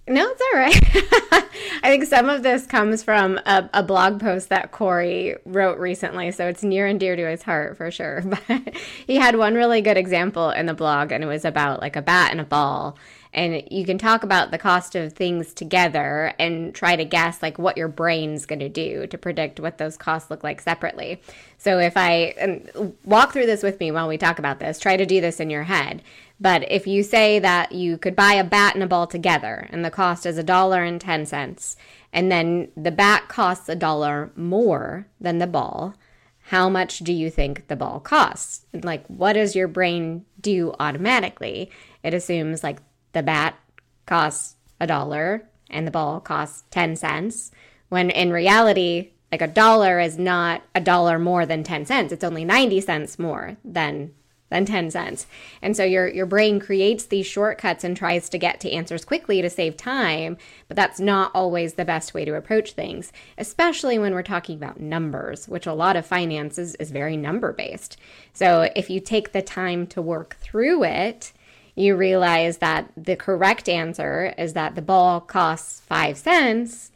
no, 0.08 0.28
it's 0.28 0.42
all 0.42 0.60
right. 0.60 1.50
I 1.84 1.90
think 1.90 2.06
some 2.06 2.30
of 2.30 2.44
this 2.44 2.66
comes 2.66 3.04
from 3.04 3.40
a, 3.46 3.70
a, 3.74 3.84
blog 3.84 4.20
post 4.20 4.50
that 4.50 4.72
Corey 4.72 5.36
wrote 5.46 5.80
recently, 5.80 6.32
so 6.32 6.48
it's 6.48 6.62
near 6.62 6.88
and 6.88 7.00
dear 7.00 7.16
to 7.16 7.30
his 7.30 7.44
heart 7.44 7.78
for 7.78 7.90
sure. 7.90 8.22
But 8.48 8.76
he 9.08 9.16
had 9.16 9.38
one 9.38 9.54
really 9.54 9.82
good 9.82 9.98
example 9.98 10.50
in 10.50 10.66
the 10.66 10.74
blog, 10.74 11.12
and 11.14 11.24
it 11.24 11.28
was 11.28 11.46
about 11.46 11.80
like 11.80 11.96
a 11.96 12.02
bat 12.02 12.32
and 12.32 12.42
a 12.42 12.46
ball. 12.46 12.98
And 13.34 13.64
you 13.72 13.84
can 13.84 13.98
talk 13.98 14.24
about 14.24 14.52
the 14.52 14.60
cost 14.60 14.94
of 14.96 15.14
things 15.14 15.54
together 15.54 16.34
and 16.38 16.74
try 16.74 16.96
to 16.96 17.04
guess 17.04 17.42
like 17.42 17.58
what 17.58 17.78
your 17.78 17.88
brain's 17.88 18.46
going 18.46 18.60
to 18.60 18.70
do 18.70 19.08
to 19.08 19.18
predict 19.18 19.60
what 19.60 19.80
those 19.80 19.98
costs 19.98 20.30
look 20.30 20.44
like 20.44 20.62
separately. 20.62 21.20
So 21.58 21.80
if 21.80 21.98
I 21.98 22.36
um, 22.40 22.94
walk 23.04 23.34
through 23.34 23.48
this 23.48 23.64
with 23.64 23.80
me 23.80 23.92
while 23.92 24.08
we 24.08 24.18
talk 24.18 24.38
about 24.38 24.60
this, 24.60 24.80
try 24.80 24.98
to 24.98 25.06
do 25.06 25.20
this 25.20 25.40
in 25.40 25.50
your 25.50 25.64
head. 25.64 26.04
But 26.40 26.70
if 26.72 26.86
you 26.86 27.04
say 27.04 27.40
that 27.40 27.72
you 27.72 27.98
could 27.98 28.16
buy 28.16 28.34
a 28.34 28.44
bat 28.44 28.76
and 28.76 28.84
a 28.84 28.88
ball 28.88 29.08
together 29.08 29.68
and 29.72 29.84
the 29.84 29.90
cost 29.90 30.26
is 30.26 30.38
a 30.38 30.44
dollar 30.44 30.84
and 30.84 31.02
10 31.02 31.26
cents, 31.26 31.76
and 32.12 32.32
then 32.32 32.70
the 32.78 32.92
bat 32.92 33.30
costs 33.30 33.68
a 33.68 33.76
dollar 33.76 34.32
more 34.36 35.08
than 35.20 35.40
the 35.40 35.48
ball, 35.48 35.96
how 36.48 36.70
much 36.70 37.00
do 37.00 37.14
you 37.14 37.32
think 37.32 37.68
the 37.68 37.76
ball 37.76 38.00
costs? 38.00 38.66
Like, 38.74 39.08
what 39.08 39.34
does 39.34 39.56
your 39.56 39.68
brain 39.68 40.26
do 40.42 40.76
automatically? 40.80 41.72
It 42.04 42.14
assumes 42.14 42.64
like 42.64 42.80
the 43.14 43.24
bat 43.24 43.56
costs 44.06 44.56
a 44.80 44.88
dollar 44.88 45.48
and 45.70 45.88
the 45.88 45.92
ball 45.92 46.20
costs 46.20 46.64
10 46.72 46.96
cents, 46.96 47.52
when 47.90 48.10
in 48.10 48.32
reality, 48.32 49.12
like 49.32 49.42
a 49.42 49.48
dollar 49.48 50.00
is 50.00 50.20
not 50.20 50.62
a 50.76 50.82
dollar 50.82 51.18
more 51.18 51.46
than 51.46 51.64
10 51.64 51.86
cents. 51.86 52.12
It's 52.12 52.24
only 52.24 52.46
90 52.46 52.82
cents 52.82 53.18
more 53.18 53.58
than 53.64 54.14
than 54.50 54.66
10 54.66 54.92
cents. 54.92 55.26
And 55.64 55.76
so 55.76 55.84
your 55.84 56.08
your 56.08 56.28
brain 56.28 56.60
creates 56.60 57.06
these 57.06 57.26
shortcuts 57.26 57.84
and 57.84 57.98
tries 57.98 58.30
to 58.30 58.38
get 58.38 58.60
to 58.60 58.72
answers 58.72 59.04
quickly 59.04 59.42
to 59.42 59.50
save 59.50 59.76
time, 59.76 60.38
but 60.68 60.78
that's 60.78 61.00
not 61.00 61.32
always 61.34 61.74
the 61.74 61.86
best 61.86 62.14
way 62.14 62.24
to 62.24 62.36
approach 62.36 62.74
things, 62.74 63.12
especially 63.38 63.98
when 63.98 64.14
we're 64.14 64.22
talking 64.22 64.56
about 64.56 64.80
numbers, 64.80 65.48
which 65.48 65.66
a 65.66 65.74
lot 65.74 65.96
of 65.96 66.06
finances 66.06 66.70
is, 66.70 66.76
is 66.76 66.92
very 66.92 67.18
number 67.18 67.52
based. 67.52 67.98
So 68.34 68.70
if 68.76 68.92
you 68.92 69.00
take 69.00 69.32
the 69.32 69.42
time 69.42 69.88
to 69.88 70.02
work 70.02 70.38
through 70.40 70.84
it, 70.84 71.34
you 71.76 71.96
realize 71.96 72.58
that 72.60 72.92
the 72.96 73.16
correct 73.16 73.68
answer 73.68 74.34
is 74.38 74.54
that 74.54 74.76
the 74.76 74.82
ball 74.82 75.20
costs 75.20 75.80
5 75.82 76.18
cents 76.18 76.92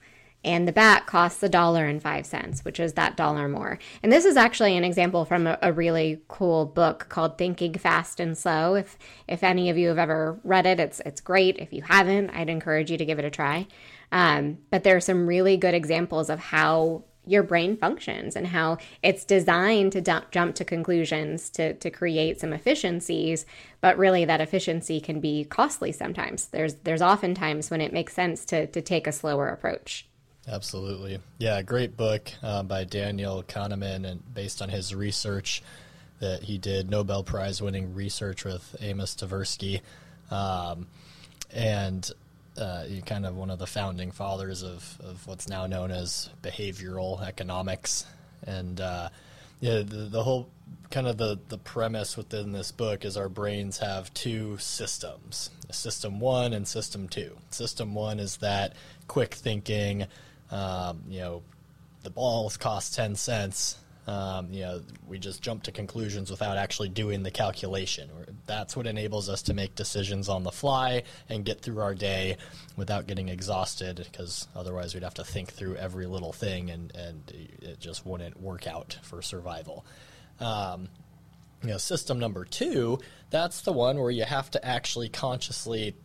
and 0.48 0.66
the 0.66 0.72
bat 0.72 1.06
costs 1.08 1.44
a 1.44 1.50
dollar 1.50 1.86
and 1.86 2.02
five 2.02 2.26
cents, 2.26 2.64
which 2.64 2.80
is 2.80 2.94
that 2.94 3.18
dollar 3.18 3.50
more. 3.50 3.80
And 4.02 4.12
this 4.12 4.24
is 4.24 4.38
actually 4.38 4.78
an 4.78 4.86
example 4.86 5.26
from 5.26 5.46
a, 5.46 5.58
a, 5.62 5.74
really 5.74 6.22
cool 6.30 6.66
book 6.66 7.08
called 7.10 7.38
Thinking 7.38 7.74
Fast 7.74 8.22
and 8.22 8.38
Slow. 8.38 8.76
If 8.76 8.98
if 9.28 9.44
any 9.44 9.70
of 9.70 9.78
you 9.78 9.90
have 9.90 9.98
ever 9.98 10.40
read 10.46 10.66
it, 10.66 10.80
it's 10.80 11.02
it's 11.06 11.20
great. 11.20 11.58
If 11.58 11.74
you 11.74 11.82
haven't, 11.82 12.30
I'd 12.30 12.50
encourage 12.50 12.90
you 12.90 12.98
to 12.98 13.06
give 13.06 13.20
it 13.20 13.26
a 13.26 13.30
try. 13.30 13.68
Um, 14.12 14.60
but 14.70 14.84
there 14.84 14.96
are 14.96 15.02
some 15.02 15.28
really 15.28 15.58
good 15.58 15.74
examples 15.74 16.30
of 16.30 16.40
how 16.40 17.04
your 17.30 17.44
brain 17.44 17.78
functions 17.78 18.36
and 18.36 18.48
how 18.48 18.78
it's 19.04 19.26
designed 19.26 19.92
to 19.92 20.02
dump, 20.02 20.32
jump 20.32 20.56
to 20.56 20.66
conclusions 20.66 21.50
to, 21.52 21.74
to 21.76 21.90
create 21.90 22.40
some 22.40 22.54
efficiencies 22.54 23.46
but 23.82 23.98
really 23.98 24.26
that 24.26 24.42
efficiency 24.42 25.00
can 25.00 25.20
be 25.20 25.44
costly 25.44 25.92
sometimes. 25.92 26.48
There's 26.48 26.76
there's 26.76 27.02
often 27.02 27.34
times 27.36 27.70
when 27.70 27.82
it 27.82 27.94
makes 27.94 28.14
sense 28.14 28.46
to, 28.46 28.68
to 28.68 28.82
take 28.82 29.08
a 29.08 29.12
slower 29.12 29.50
approach. 29.50 30.08
Absolutely. 30.48 31.20
Yeah, 31.40 31.62
great 31.62 31.98
book 31.98 32.32
uh, 32.42 32.64
by 32.64 32.86
Daniel 32.86 33.44
Kahneman, 33.44 34.06
and 34.06 34.34
based 34.34 34.62
on 34.62 34.70
his 34.70 34.96
research 34.96 35.62
that 36.20 36.44
he 36.44 36.58
did, 36.58 36.90
Nobel 36.90 37.24
Prize 37.24 37.62
winning 37.62 37.94
research 37.94 38.46
with 38.46 38.76
Amos 38.82 39.14
Tversky, 39.14 39.82
um, 40.32 40.88
and 41.52 42.10
uh, 42.58 42.86
kind 43.06 43.26
of 43.26 43.36
one 43.36 43.50
of 43.50 43.60
the 43.60 43.68
founding 43.68 44.12
fathers 44.12 44.64
of, 44.64 45.00
of 45.04 45.26
what's 45.28 45.48
now 45.48 45.68
known 45.68 45.92
as 45.92 46.30
behavioral 46.42 47.22
economics. 47.26 48.06
And 48.46 48.80
uh, 48.80 49.10
yeah, 49.60 49.80
the, 49.80 50.08
the 50.10 50.24
whole 50.24 50.50
kind 50.90 51.08
of 51.08 51.18
the, 51.18 51.40
the 51.50 51.58
premise 51.58 52.18
within 52.18 52.52
this 52.52 52.72
book 52.72 53.06
is 53.06 53.18
our 53.18 53.30
brains 53.30 53.80
have 53.80 54.14
two 54.14 54.58
systems 54.58 55.50
system 55.72 56.20
one 56.20 56.54
and 56.54 56.68
system 56.68 57.08
two. 57.08 57.38
System 57.50 57.94
one 57.94 58.20
is 58.20 58.38
that 58.38 58.74
quick 59.08 59.34
thinking, 59.34 60.06
um, 60.52 61.02
you 61.08 61.20
know, 61.20 61.44
the 62.04 62.10
balls 62.10 62.58
cost 62.58 62.96
10 62.96 63.16
cents. 63.16 63.78
Um, 64.08 64.54
you 64.54 64.62
know, 64.62 64.82
we 65.06 65.20
just 65.20 65.42
jump 65.42 65.64
to 65.64 65.72
conclusions 65.74 66.32
without 66.32 66.58
actually 66.58 66.88
doing 66.88 67.24
the 67.24 67.32
calculation. 67.32 68.10
That's 68.46 68.74
what 68.74 68.88
enables 68.88 69.28
us 69.28 69.42
to 69.44 69.54
make 69.54 69.76
decisions 69.76 70.30
on 70.30 70.44
the 70.44 70.52
fly 70.52 71.04
and 71.28 71.44
get 71.44 71.60
through 71.60 71.82
our 71.82 71.94
day 71.94 72.38
without 72.78 73.06
getting 73.06 73.28
exhausted, 73.28 73.98
because 73.98 74.48
otherwise 74.56 74.94
we'd 74.94 75.04
have 75.04 75.16
to 75.16 75.26
think 75.26 75.52
through 75.52 75.76
every 75.76 76.06
little 76.06 76.32
thing 76.32 76.70
and, 76.70 76.96
and 76.96 77.22
it 77.62 77.82
just 77.82 78.06
wouldn't 78.06 78.40
work 78.40 78.66
out 78.66 78.98
for 79.02 79.22
survival. 79.22 79.86
Um, 80.40 80.88
you 81.64 81.70
know, 81.70 81.78
system 81.78 82.18
number 82.18 82.46
two, 82.46 83.00
that's 83.30 83.62
the 83.62 83.74
one 83.74 83.98
where 83.98 84.12
you 84.12 84.24
have 84.24 84.50
to 84.52 84.66
actually 84.66 85.10
consciously 85.10 85.96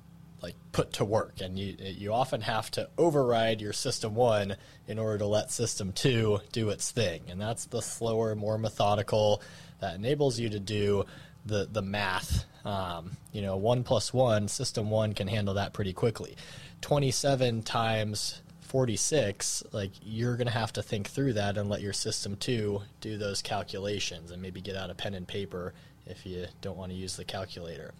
like 0.43 0.57
put 0.73 0.93
to 0.95 1.05
work. 1.05 1.41
And 1.41 1.59
you 1.59 1.77
you 1.79 2.13
often 2.13 2.41
have 2.43 2.71
to 2.73 2.89
override 2.99 3.61
your 3.61 3.73
system 3.73 4.15
1 4.15 4.57
in 4.89 4.99
order 4.99 5.19
to 5.19 5.27
let 5.27 5.51
system 5.51 5.93
2 5.93 6.41
do 6.53 6.71
its 6.71 6.91
thing. 6.91 7.23
And 7.29 7.41
that's 7.41 7.67
the 7.67 7.81
slower 7.81 8.35
more 8.35 8.59
methodical 8.59 9.43
that 9.81 9.95
enables 9.95 10.39
you 10.39 10.49
to 10.51 10.61
do 10.61 11.05
the 11.47 11.69
the 11.71 11.83
math. 11.83 12.45
Um, 12.65 13.17
you 13.33 13.43
know 13.43 13.57
1 13.57 13.85
plus 13.85 14.13
1 14.13 14.49
system 14.49 14.91
1 14.91 15.15
can 15.15 15.29
handle 15.29 15.55
that 15.55 15.73
pretty 15.73 15.93
quickly. 15.93 16.37
27 16.81 17.63
times 17.63 18.41
46 18.73 19.65
like 19.73 19.91
you're 20.03 20.37
going 20.37 20.47
to 20.47 20.53
have 20.53 20.73
to 20.73 20.83
think 20.83 21.09
through 21.09 21.35
that 21.35 21.59
and 21.59 21.69
let 21.69 21.83
your 21.83 21.93
system 21.93 22.37
2 22.37 22.81
do 23.03 23.19
those 23.19 23.43
calculations 23.43 24.31
and 24.31 24.41
maybe 24.41 24.63
get 24.63 24.77
out 24.77 24.89
a 24.89 24.95
pen 24.95 25.13
and 25.13 25.29
paper 25.29 25.75
if 26.07 26.25
you 26.25 26.47
don't 26.63 26.79
want 26.79 26.91
to 26.91 26.97
use 26.97 27.17
the 27.17 27.25
calculator 27.25 27.93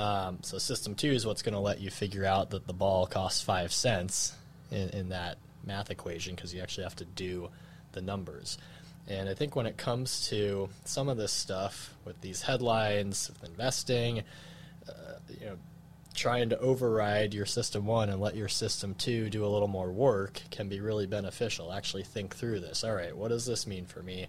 um, 0.00 0.38
so 0.42 0.58
system 0.58 0.94
two 0.94 1.10
is 1.10 1.26
what's 1.26 1.42
going 1.42 1.54
to 1.54 1.60
let 1.60 1.80
you 1.80 1.90
figure 1.90 2.24
out 2.24 2.50
that 2.50 2.66
the 2.66 2.72
ball 2.72 3.06
costs 3.06 3.42
five 3.42 3.72
cents 3.72 4.34
in, 4.70 4.88
in 4.90 5.08
that 5.10 5.38
math 5.64 5.90
equation 5.90 6.34
because 6.34 6.54
you 6.54 6.60
actually 6.62 6.84
have 6.84 6.96
to 6.96 7.04
do 7.04 7.50
the 7.92 8.00
numbers. 8.00 8.58
And 9.08 9.28
I 9.28 9.34
think 9.34 9.56
when 9.56 9.66
it 9.66 9.76
comes 9.76 10.28
to 10.28 10.68
some 10.84 11.08
of 11.08 11.16
this 11.16 11.32
stuff 11.32 11.94
with 12.04 12.20
these 12.20 12.42
headlines, 12.42 13.28
with 13.28 13.50
investing, 13.50 14.22
uh, 14.88 14.92
you 15.28 15.46
know, 15.46 15.56
trying 16.14 16.50
to 16.50 16.58
override 16.58 17.34
your 17.34 17.46
system 17.46 17.86
one 17.86 18.08
and 18.08 18.20
let 18.20 18.36
your 18.36 18.48
system 18.48 18.94
two 18.94 19.30
do 19.30 19.44
a 19.44 19.48
little 19.48 19.68
more 19.68 19.90
work 19.90 20.40
can 20.50 20.68
be 20.68 20.80
really 20.80 21.06
beneficial. 21.06 21.72
Actually, 21.72 22.04
think 22.04 22.34
through 22.34 22.60
this. 22.60 22.84
All 22.84 22.94
right, 22.94 23.16
what 23.16 23.28
does 23.28 23.46
this 23.46 23.66
mean 23.66 23.86
for 23.86 24.02
me? 24.02 24.28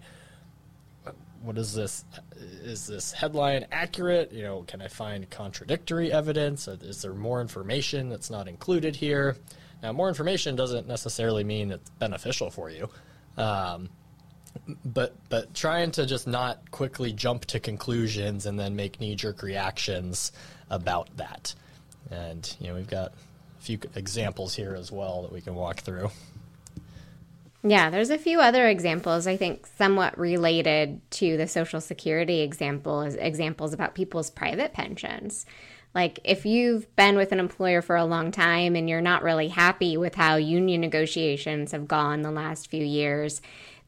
What 1.42 1.58
is 1.58 1.74
this? 1.74 2.04
Is 2.62 2.86
this 2.86 3.12
headline 3.12 3.66
accurate? 3.72 4.32
You 4.32 4.42
know, 4.42 4.62
can 4.62 4.80
I 4.80 4.88
find 4.88 5.28
contradictory 5.28 6.12
evidence? 6.12 6.68
Is 6.68 7.02
there 7.02 7.14
more 7.14 7.40
information 7.40 8.08
that's 8.08 8.30
not 8.30 8.48
included 8.48 8.96
here? 8.96 9.36
Now, 9.82 9.92
more 9.92 10.08
information 10.08 10.54
doesn't 10.54 10.86
necessarily 10.86 11.42
mean 11.42 11.72
it's 11.72 11.90
beneficial 11.90 12.50
for 12.50 12.70
you, 12.70 12.88
um, 13.36 13.88
but 14.84 15.16
but 15.28 15.52
trying 15.54 15.90
to 15.92 16.06
just 16.06 16.26
not 16.26 16.70
quickly 16.70 17.12
jump 17.12 17.46
to 17.46 17.60
conclusions 17.60 18.46
and 18.46 18.58
then 18.58 18.76
make 18.76 19.00
knee 19.00 19.16
jerk 19.16 19.42
reactions 19.42 20.30
about 20.70 21.16
that. 21.16 21.54
And 22.10 22.54
you 22.60 22.68
know, 22.68 22.74
we've 22.74 22.88
got 22.88 23.12
a 23.58 23.62
few 23.62 23.78
examples 23.96 24.54
here 24.54 24.76
as 24.78 24.92
well 24.92 25.22
that 25.22 25.32
we 25.32 25.40
can 25.40 25.54
walk 25.54 25.80
through. 25.80 26.10
Yeah, 27.64 27.90
there's 27.90 28.10
a 28.10 28.18
few 28.18 28.40
other 28.40 28.66
examples 28.66 29.26
I 29.26 29.36
think 29.36 29.66
somewhat 29.66 30.18
related 30.18 31.00
to 31.12 31.36
the 31.36 31.46
Social 31.46 31.80
Security 31.80 32.40
example 32.40 33.02
is 33.02 33.14
examples 33.14 33.72
about 33.72 33.94
people's 33.94 34.30
private 34.30 34.72
pensions. 34.72 35.46
Like 35.94 36.18
if 36.24 36.44
you've 36.44 36.94
been 36.96 37.16
with 37.16 37.30
an 37.30 37.38
employer 37.38 37.80
for 37.80 37.94
a 37.96 38.04
long 38.04 38.32
time 38.32 38.74
and 38.74 38.88
you're 38.88 39.00
not 39.00 39.22
really 39.22 39.48
happy 39.48 39.96
with 39.96 40.14
how 40.16 40.36
union 40.36 40.80
negotiations 40.80 41.70
have 41.70 41.86
gone 41.86 42.22
the 42.22 42.30
last 42.32 42.68
few 42.68 42.84
years, 42.84 43.40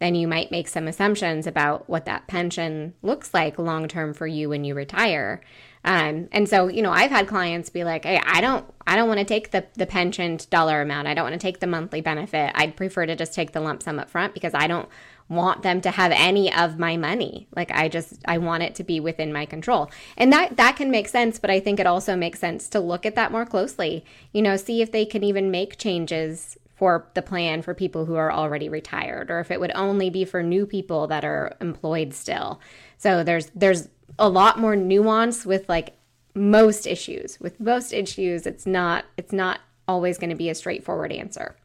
then 0.05 0.15
you 0.15 0.29
might 0.29 0.51
make 0.51 0.69
some 0.69 0.87
assumptions 0.87 1.47
about 1.47 1.89
what 1.89 2.05
that 2.05 2.27
pension 2.27 2.93
looks 3.01 3.33
like 3.33 3.59
long 3.59 3.89
term 3.89 4.13
for 4.13 4.27
you 4.27 4.51
when 4.51 4.63
you 4.63 4.75
retire. 4.75 5.41
Um, 5.83 6.29
and 6.31 6.47
so, 6.47 6.69
you 6.69 6.83
know, 6.83 6.91
I've 6.91 7.11
had 7.11 7.27
clients 7.27 7.71
be 7.71 7.85
like, 7.85 8.05
"Hey, 8.05 8.21
I 8.25 8.43
don't, 8.43 8.67
I 8.87 8.97
don't 8.97 9.09
want 9.09 9.21
to 9.21 9.25
take 9.25 9.51
the 9.51 9.67
the 9.77 9.87
pension 9.87 10.39
dollar 10.51 10.83
amount. 10.83 11.09
I 11.09 11.15
don't 11.15 11.25
want 11.25 11.35
to 11.35 11.39
take 11.39 11.61
the 11.61 11.67
monthly 11.67 12.03
benefit. 12.03 12.53
I'd 12.55 12.77
prefer 12.77 13.07
to 13.07 13.17
just 13.17 13.35
take 13.35 13.53
the 13.53 13.61
lump 13.61 13.83
sum 13.83 13.99
up 13.99 14.11
front 14.11 14.35
because 14.35 14.53
I 14.55 14.67
don't 14.67 14.89
want 15.29 15.63
them 15.63 15.81
to 15.81 15.91
have 15.91 16.13
any 16.13 16.53
of 16.53 16.79
my 16.79 16.99
money. 16.99 17.49
Like 17.57 17.71
I 17.71 17.89
just, 17.89 18.21
I 18.27 18.37
want 18.37 18.63
it 18.63 18.75
to 18.75 18.85
be 18.85 19.01
within 19.01 19.33
my 19.33 19.47
control. 19.47 19.91
And 20.19 20.31
that 20.35 20.59
that 20.59 20.77
can 20.77 20.91
make 20.91 21.09
sense, 21.09 21.39
but 21.39 21.51
I 21.51 21.61
think 21.61 21.81
it 21.81 21.87
also 21.87 22.15
makes 22.15 22.41
sense 22.41 22.69
to 22.69 22.81
look 22.81 23.07
at 23.07 23.15
that 23.15 23.33
more 23.33 23.47
closely. 23.47 24.05
You 24.33 24.43
know, 24.43 24.57
see 24.57 24.83
if 24.83 24.93
they 24.93 25.07
can 25.07 25.25
even 25.25 25.51
make 25.51 25.79
changes 25.79 26.59
for 26.75 27.09
the 27.15 27.23
plan 27.23 27.63
for 27.63 27.73
people 27.75 28.05
who 28.05 28.17
are 28.17 28.33
already 28.33 28.69
retired 28.69 29.31
or 29.31 29.41
if 29.41 29.51
it 29.51 29.61
would 29.61 29.73
only 29.75 30.11
be 30.11 30.25
for 30.25 30.43
new 30.43 30.67
people 30.67 31.07
that 31.07 31.25
are 31.25 31.57
employed 31.61 32.13
still. 32.13 32.61
So 32.99 33.23
there's 33.23 33.51
there's 33.55 33.89
a 34.19 34.29
lot 34.29 34.59
more 34.59 34.77
nuance 34.77 35.47
with 35.47 35.69
like 35.69 35.97
most 36.35 36.87
issues. 36.87 37.39
With 37.41 37.61
most 37.61 37.93
issues, 37.93 38.47
it's 38.47 38.67
not 38.67 39.05
it's 39.17 39.33
not 39.33 39.61
always 39.87 40.19
going 40.19 40.31
to 40.31 40.37
be 40.37 40.51
a 40.51 40.55
straightforward 40.55 41.13
answer. 41.13 41.57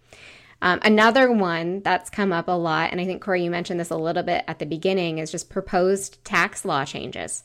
Um, 0.62 0.80
another 0.84 1.32
one 1.32 1.82
that's 1.82 2.10
come 2.10 2.34
up 2.34 2.50
a 2.50 2.52
lot, 2.52 2.92
and 2.92 3.00
I 3.00 3.06
think 3.06 3.22
Corey, 3.24 3.44
you 3.44 3.50
mentioned 3.50 3.80
this 3.80 3.92
a 3.92 3.96
little 3.96 4.24
bit 4.24 4.44
at 4.46 4.60
the 4.60 4.66
beginning, 4.66 5.18
is 5.18 5.32
just 5.32 5.50
proposed 5.50 6.24
tax 6.26 6.66
law 6.66 6.84
changes. 6.84 7.44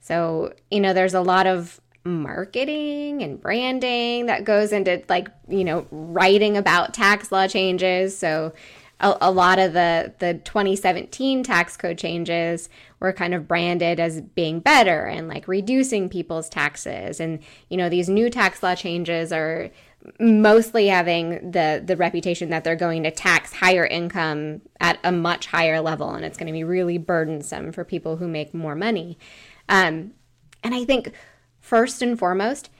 So 0.00 0.54
you 0.70 0.80
know, 0.80 0.92
there's 0.92 1.14
a 1.14 1.20
lot 1.20 1.46
of 1.46 1.80
marketing 2.06 3.22
and 3.22 3.40
branding 3.40 4.26
that 4.26 4.44
goes 4.44 4.72
into 4.72 5.02
like 5.08 5.28
you 5.48 5.64
know 5.64 5.86
writing 5.90 6.56
about 6.56 6.94
tax 6.94 7.30
law 7.30 7.46
changes. 7.46 8.16
So 8.16 8.52
a, 9.00 9.16
a, 9.20 9.30
lot 9.30 9.58
of 9.58 9.72
the 9.72 10.14
the 10.18 10.34
2017 10.34 11.42
tax 11.42 11.76
code 11.76 11.98
changes 11.98 12.68
were 13.00 13.12
kind 13.12 13.34
of 13.34 13.46
branded 13.46 14.00
as 14.00 14.20
being 14.20 14.60
better 14.60 15.04
and 15.04 15.28
like 15.28 15.46
reducing 15.46 16.08
people's 16.08 16.48
taxes 16.48 17.20
and 17.20 17.40
you 17.68 17.76
know 17.76 17.88
these 17.88 18.08
new 18.08 18.30
tax 18.30 18.62
law 18.62 18.74
changes 18.74 19.32
are 19.32 19.70
mostly 20.18 20.86
having 20.86 21.50
the 21.50 21.82
the 21.84 21.96
reputation 21.96 22.48
that 22.50 22.64
they're 22.64 22.76
going 22.76 23.02
to 23.02 23.10
tax 23.10 23.52
higher 23.52 23.84
income 23.84 24.62
at 24.80 24.98
a 25.04 25.12
much 25.12 25.46
higher 25.46 25.80
level 25.80 26.10
and 26.10 26.24
it's 26.24 26.38
going 26.38 26.46
to 26.46 26.52
be 26.52 26.64
really 26.64 26.96
burdensome 26.96 27.72
for 27.72 27.84
people 27.84 28.16
who 28.16 28.28
make 28.28 28.54
more 28.54 28.74
money 28.74 29.18
um, 29.68 30.12
and 30.62 30.74
i 30.74 30.84
think 30.84 31.12
first 31.66 32.00
and 32.00 32.18
foremost 32.18 32.70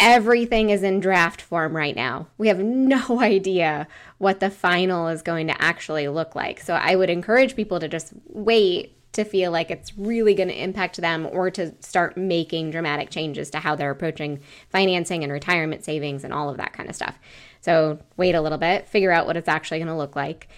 everything 0.00 0.70
is 0.70 0.82
in 0.82 0.98
draft 0.98 1.42
form 1.42 1.76
right 1.76 1.94
now 1.94 2.26
we 2.38 2.48
have 2.48 2.58
no 2.64 3.20
idea 3.20 3.86
what 4.16 4.40
the 4.40 4.50
final 4.50 5.08
is 5.08 5.20
going 5.22 5.46
to 5.46 5.62
actually 5.62 6.08
look 6.08 6.34
like 6.34 6.58
so 6.60 6.74
i 6.74 6.96
would 6.96 7.10
encourage 7.10 7.54
people 7.54 7.78
to 7.78 7.88
just 7.88 8.12
wait 8.26 8.94
to 9.12 9.24
feel 9.24 9.50
like 9.50 9.70
it's 9.70 9.96
really 9.98 10.34
going 10.34 10.48
to 10.48 10.62
impact 10.62 10.96
them 10.98 11.26
or 11.32 11.50
to 11.50 11.74
start 11.80 12.16
making 12.16 12.70
dramatic 12.70 13.10
changes 13.10 13.50
to 13.50 13.58
how 13.58 13.74
they're 13.74 13.90
approaching 13.90 14.38
financing 14.70 15.24
and 15.24 15.32
retirement 15.32 15.84
savings 15.84 16.24
and 16.24 16.32
all 16.32 16.48
of 16.48 16.58
that 16.58 16.72
kind 16.72 16.88
of 16.88 16.94
stuff. 16.94 17.18
So, 17.60 17.98
wait 18.16 18.34
a 18.34 18.40
little 18.40 18.58
bit, 18.58 18.86
figure 18.86 19.10
out 19.10 19.26
what 19.26 19.36
it's 19.36 19.48
actually 19.48 19.78
going 19.78 19.88
to 19.88 19.96
look 19.96 20.14
like. 20.14 20.48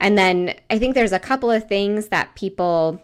And 0.00 0.18
then 0.18 0.54
I 0.68 0.78
think 0.78 0.94
there's 0.94 1.12
a 1.12 1.18
couple 1.18 1.50
of 1.50 1.68
things 1.68 2.08
that 2.08 2.34
people 2.34 3.00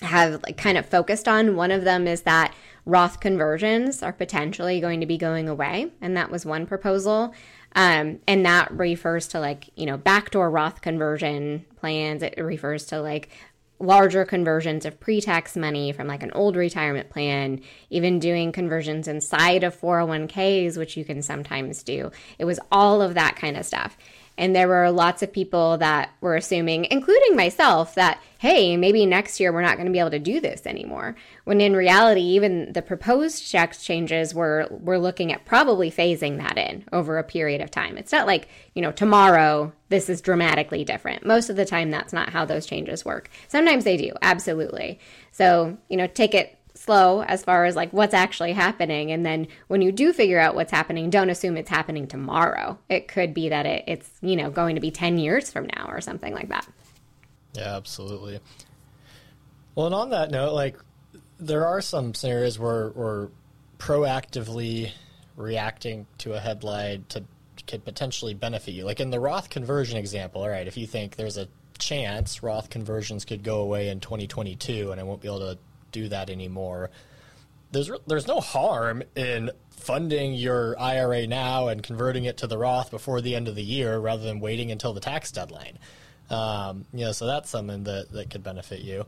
have 0.00 0.42
like 0.42 0.56
kind 0.56 0.78
of 0.78 0.86
focused 0.86 1.28
on. 1.28 1.56
One 1.56 1.70
of 1.70 1.84
them 1.84 2.06
is 2.06 2.22
that 2.22 2.52
Roth 2.86 3.20
conversions 3.20 4.02
are 4.02 4.12
potentially 4.12 4.80
going 4.80 5.00
to 5.00 5.06
be 5.06 5.16
going 5.16 5.48
away, 5.48 5.92
and 6.00 6.16
that 6.16 6.30
was 6.30 6.44
one 6.44 6.66
proposal. 6.66 7.34
Um, 7.76 8.20
and 8.28 8.46
that 8.46 8.70
refers 8.70 9.26
to 9.28 9.40
like 9.40 9.70
you 9.74 9.86
know 9.86 9.96
backdoor 9.96 10.50
Roth 10.50 10.80
conversion 10.80 11.64
plans. 11.76 12.22
It 12.22 12.38
refers 12.38 12.86
to 12.86 13.00
like 13.00 13.30
larger 13.80 14.24
conversions 14.24 14.84
of 14.86 15.00
pre-tax 15.00 15.56
money 15.56 15.92
from 15.92 16.06
like 16.06 16.22
an 16.22 16.30
old 16.32 16.56
retirement 16.56 17.10
plan, 17.10 17.60
even 17.90 18.18
doing 18.18 18.52
conversions 18.52 19.08
inside 19.08 19.64
of 19.64 19.78
401ks, 19.78 20.78
which 20.78 20.96
you 20.96 21.04
can 21.04 21.22
sometimes 21.22 21.82
do. 21.82 22.10
It 22.38 22.44
was 22.44 22.60
all 22.70 23.02
of 23.02 23.14
that 23.14 23.36
kind 23.36 23.56
of 23.56 23.66
stuff. 23.66 23.96
And 24.36 24.54
there 24.54 24.66
were 24.66 24.90
lots 24.90 25.22
of 25.22 25.32
people 25.32 25.78
that 25.78 26.10
were 26.20 26.34
assuming, 26.34 26.86
including 26.90 27.36
myself, 27.36 27.94
that, 27.94 28.20
hey, 28.38 28.76
maybe 28.76 29.06
next 29.06 29.38
year 29.38 29.52
we're 29.52 29.62
not 29.62 29.76
going 29.76 29.86
to 29.86 29.92
be 29.92 30.00
able 30.00 30.10
to 30.10 30.18
do 30.18 30.40
this 30.40 30.66
anymore. 30.66 31.14
When 31.44 31.60
in 31.60 31.76
reality, 31.76 32.20
even 32.20 32.72
the 32.72 32.82
proposed 32.82 33.50
tax 33.50 33.84
changes 33.84 34.34
were, 34.34 34.66
we're 34.70 34.98
looking 34.98 35.32
at 35.32 35.44
probably 35.44 35.90
phasing 35.90 36.38
that 36.38 36.58
in 36.58 36.84
over 36.92 37.18
a 37.18 37.24
period 37.24 37.60
of 37.60 37.70
time. 37.70 37.96
It's 37.96 38.12
not 38.12 38.26
like, 38.26 38.48
you 38.74 38.82
know, 38.82 38.90
tomorrow 38.90 39.72
this 39.88 40.08
is 40.08 40.20
dramatically 40.20 40.84
different. 40.84 41.24
Most 41.24 41.48
of 41.48 41.54
the 41.56 41.64
time, 41.64 41.92
that's 41.92 42.12
not 42.12 42.30
how 42.30 42.44
those 42.44 42.66
changes 42.66 43.04
work. 43.04 43.30
Sometimes 43.46 43.84
they 43.84 43.96
do, 43.96 44.12
absolutely. 44.20 44.98
So, 45.30 45.78
you 45.88 45.96
know, 45.96 46.08
take 46.08 46.34
it 46.34 46.58
slow 46.74 47.22
as 47.22 47.42
far 47.42 47.64
as 47.64 47.76
like 47.76 47.92
what's 47.92 48.14
actually 48.14 48.52
happening. 48.52 49.12
And 49.12 49.24
then 49.24 49.46
when 49.68 49.80
you 49.80 49.92
do 49.92 50.12
figure 50.12 50.40
out 50.40 50.54
what's 50.54 50.72
happening 50.72 51.10
don't 51.10 51.30
assume 51.30 51.56
it's 51.56 51.70
happening 51.70 52.06
tomorrow. 52.06 52.78
It 52.88 53.08
could 53.08 53.32
be 53.32 53.48
that 53.48 53.66
it, 53.66 53.84
it's 53.86 54.10
you 54.20 54.36
know 54.36 54.50
going 54.50 54.74
to 54.74 54.80
be 54.80 54.90
10 54.90 55.18
years 55.18 55.50
from 55.50 55.66
now 55.74 55.86
or 55.88 56.00
something 56.00 56.34
like 56.34 56.48
that. 56.48 56.66
Yeah 57.54 57.76
absolutely. 57.76 58.40
Well 59.74 59.86
and 59.86 59.94
on 59.94 60.10
that 60.10 60.30
note 60.30 60.52
like 60.52 60.76
there 61.38 61.66
are 61.66 61.80
some 61.80 62.14
scenarios 62.14 62.58
where 62.58 62.90
we're 62.90 63.28
proactively 63.78 64.92
reacting 65.36 66.06
to 66.18 66.32
a 66.32 66.40
headline 66.40 67.04
to 67.10 67.24
could 67.66 67.84
potentially 67.84 68.34
benefit 68.34 68.72
you. 68.72 68.84
Like 68.84 69.00
in 69.00 69.10
the 69.10 69.20
roth 69.20 69.48
conversion 69.48 69.96
example 69.96 70.42
all 70.42 70.48
right 70.48 70.66
if 70.66 70.76
you 70.76 70.86
think 70.86 71.16
there's 71.16 71.38
a 71.38 71.48
chance 71.78 72.42
roth 72.42 72.70
conversions 72.70 73.24
could 73.24 73.42
go 73.42 73.60
away 73.60 73.88
in 73.88 73.98
2022 73.98 74.92
and 74.92 75.00
i 75.00 75.02
won't 75.02 75.20
be 75.20 75.26
able 75.26 75.40
to 75.40 75.58
do 75.94 76.08
that 76.08 76.28
anymore. 76.28 76.90
There's 77.72 77.90
there's 78.06 78.26
no 78.26 78.40
harm 78.40 79.02
in 79.16 79.50
funding 79.70 80.34
your 80.34 80.78
IRA 80.78 81.26
now 81.26 81.68
and 81.68 81.82
converting 81.82 82.24
it 82.24 82.36
to 82.38 82.46
the 82.46 82.58
Roth 82.58 82.90
before 82.90 83.20
the 83.20 83.34
end 83.34 83.48
of 83.48 83.54
the 83.54 83.62
year 83.62 83.98
rather 83.98 84.22
than 84.22 84.40
waiting 84.40 84.70
until 84.70 84.92
the 84.92 85.00
tax 85.00 85.30
deadline. 85.30 85.78
Um, 86.30 86.86
you 86.92 87.04
know, 87.04 87.12
so 87.12 87.26
that's 87.26 87.50
something 87.50 87.84
that, 87.84 88.10
that 88.12 88.30
could 88.30 88.42
benefit 88.42 88.80
you. 88.80 89.04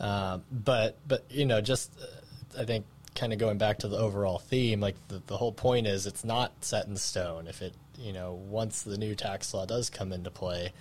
Um, 0.00 0.44
but 0.50 0.98
but 1.06 1.24
you 1.30 1.46
know, 1.46 1.60
just 1.60 1.92
uh, 2.00 2.60
I 2.60 2.64
think 2.64 2.84
kind 3.14 3.32
of 3.32 3.38
going 3.38 3.56
back 3.58 3.78
to 3.78 3.88
the 3.88 3.96
overall 3.96 4.38
theme, 4.38 4.80
like 4.80 4.96
the, 5.08 5.22
the 5.26 5.36
whole 5.36 5.52
point 5.52 5.86
is 5.86 6.06
it's 6.06 6.24
not 6.24 6.52
set 6.60 6.86
in 6.86 6.96
stone. 6.96 7.46
If 7.46 7.62
it 7.62 7.74
you 7.98 8.12
know 8.12 8.34
once 8.34 8.82
the 8.82 8.98
new 8.98 9.14
tax 9.14 9.54
law 9.54 9.64
does 9.64 9.88
come 9.88 10.12
into 10.12 10.30
play, 10.30 10.72